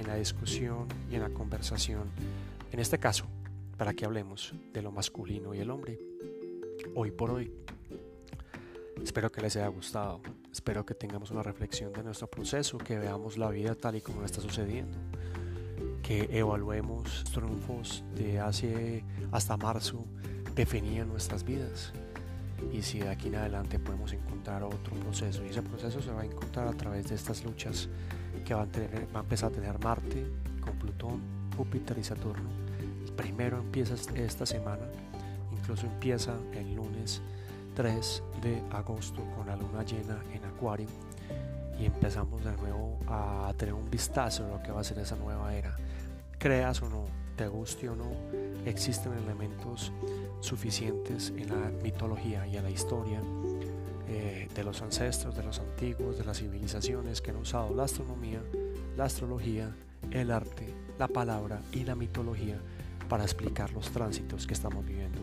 en 0.00 0.08
la 0.08 0.16
discusión 0.16 0.86
y 1.10 1.14
en 1.14 1.22
la 1.22 1.30
conversación. 1.30 2.10
En 2.72 2.80
este 2.80 2.98
caso, 2.98 3.26
para 3.76 3.92
que 3.94 4.04
hablemos 4.04 4.54
de 4.72 4.82
lo 4.82 4.90
masculino 4.90 5.54
y 5.54 5.58
el 5.58 5.70
hombre. 5.70 5.98
Hoy 6.94 7.10
por 7.10 7.30
hoy. 7.30 7.52
Espero 9.02 9.30
que 9.30 9.40
les 9.40 9.56
haya 9.56 9.68
gustado. 9.68 10.20
Espero 10.52 10.84
que 10.84 10.94
tengamos 10.94 11.30
una 11.30 11.42
reflexión 11.42 11.92
de 11.92 12.02
nuestro 12.02 12.28
proceso, 12.28 12.78
que 12.78 12.98
veamos 12.98 13.38
la 13.38 13.50
vida 13.50 13.74
tal 13.74 13.96
y 13.96 14.00
como 14.00 14.24
está 14.24 14.40
sucediendo, 14.40 14.98
que 16.02 16.28
evaluemos 16.30 17.24
triunfos 17.32 18.04
de 18.14 18.40
hace 18.40 19.04
hasta 19.30 19.56
marzo 19.56 20.04
definían 20.54 21.08
nuestras 21.08 21.44
vidas 21.44 21.92
y 22.72 22.82
si 22.82 22.98
de 22.98 23.08
aquí 23.08 23.28
en 23.28 23.36
adelante 23.36 23.78
podemos 23.78 24.12
encontrar 24.12 24.62
otro 24.62 24.94
proceso 24.96 25.44
y 25.44 25.48
ese 25.48 25.62
proceso 25.62 26.02
se 26.02 26.10
va 26.10 26.22
a 26.22 26.24
encontrar 26.24 26.68
a 26.68 26.72
través 26.72 27.08
de 27.08 27.14
estas 27.14 27.44
luchas 27.44 27.88
que 28.44 28.54
va 28.54 28.62
a, 28.62 29.20
empezar 29.20 29.50
a 29.50 29.54
tener 29.54 29.78
Marte 29.78 30.26
con 30.60 30.78
Plutón, 30.78 31.20
Júpiter 31.56 31.98
y 31.98 32.04
Saturno. 32.04 32.48
primero 33.16 33.58
empieza 33.58 33.94
esta 34.14 34.46
semana, 34.46 34.86
incluso 35.52 35.86
empieza 35.86 36.34
el 36.54 36.74
lunes 36.74 37.20
3 37.74 38.22
de 38.42 38.62
agosto 38.72 39.22
con 39.36 39.46
la 39.46 39.56
luna 39.56 39.84
llena 39.84 40.18
en 40.32 40.44
Acuario 40.44 40.88
y 41.78 41.86
empezamos 41.86 42.44
de 42.44 42.52
nuevo 42.52 42.98
a 43.06 43.52
tener 43.56 43.74
un 43.74 43.90
vistazo 43.90 44.44
de 44.44 44.50
lo 44.50 44.62
que 44.62 44.70
va 44.70 44.80
a 44.80 44.84
ser 44.84 44.98
esa 44.98 45.16
nueva 45.16 45.54
era. 45.54 45.76
Creas 46.38 46.82
o 46.82 46.88
no, 46.88 47.04
te 47.36 47.48
guste 47.48 47.88
o 47.88 47.96
no, 47.96 48.10
existen 48.66 49.12
elementos 49.14 49.92
suficientes 50.40 51.32
en 51.36 51.48
la 51.48 51.70
mitología 51.82 52.46
y 52.46 52.56
en 52.56 52.64
la 52.64 52.70
historia 52.70 53.20
eh, 54.12 54.48
de 54.52 54.64
los 54.64 54.82
ancestros, 54.82 55.36
de 55.36 55.44
los 55.44 55.60
antiguos, 55.60 56.18
de 56.18 56.24
las 56.24 56.38
civilizaciones 56.38 57.20
que 57.20 57.30
han 57.30 57.36
usado 57.36 57.72
la 57.72 57.84
astronomía, 57.84 58.42
la 58.96 59.04
astrología, 59.04 59.72
el 60.10 60.32
arte, 60.32 60.74
la 60.98 61.06
palabra 61.06 61.60
y 61.70 61.84
la 61.84 61.94
mitología 61.94 62.58
para 63.08 63.22
explicar 63.22 63.70
los 63.70 63.88
tránsitos 63.92 64.48
que 64.48 64.54
estamos 64.54 64.84
viviendo. 64.84 65.20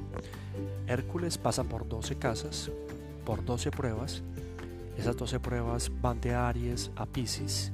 Hércules 0.88 1.38
pasa 1.38 1.66
por 1.66 1.86
12 1.86 2.16
casas, 2.16 2.72
por 3.26 3.44
12 3.44 3.72
pruebas. 3.72 4.24
Esas 4.98 5.18
12 5.18 5.42
pruebas 5.42 5.92
van 6.02 6.22
de 6.22 6.34
Aries 6.34 6.90
a 6.96 7.06
Pisces 7.06 7.74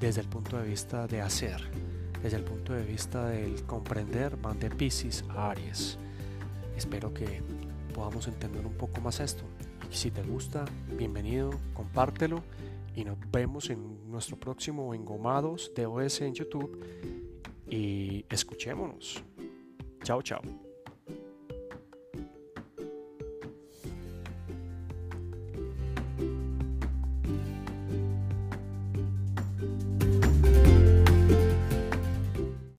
desde 0.00 0.22
el 0.22 0.28
punto 0.28 0.56
de 0.56 0.66
vista 0.66 1.06
de 1.06 1.20
hacer, 1.20 1.60
desde 2.22 2.38
el 2.38 2.44
punto 2.44 2.72
de 2.72 2.84
vista 2.84 3.28
del 3.28 3.64
comprender, 3.64 4.38
van 4.38 4.58
de 4.58 4.70
Pisces 4.70 5.24
a 5.28 5.50
Aries. 5.50 5.98
Espero 6.74 7.12
que 7.12 7.42
podamos 7.92 8.26
entender 8.28 8.64
un 8.64 8.72
poco 8.72 9.02
más 9.02 9.20
esto. 9.20 9.44
Si 9.90 10.10
te 10.10 10.22
gusta, 10.22 10.64
bienvenido, 10.96 11.50
compártelo 11.74 12.42
y 12.94 13.04
nos 13.04 13.18
vemos 13.32 13.70
en 13.70 14.10
nuestro 14.10 14.38
próximo 14.38 14.94
Engomados 14.94 15.72
de 15.74 15.86
OS 15.86 16.20
en 16.20 16.34
YouTube 16.34 16.78
y 17.68 18.24
escuchémonos. 18.28 19.22
Chao, 20.04 20.22
chao. 20.22 20.67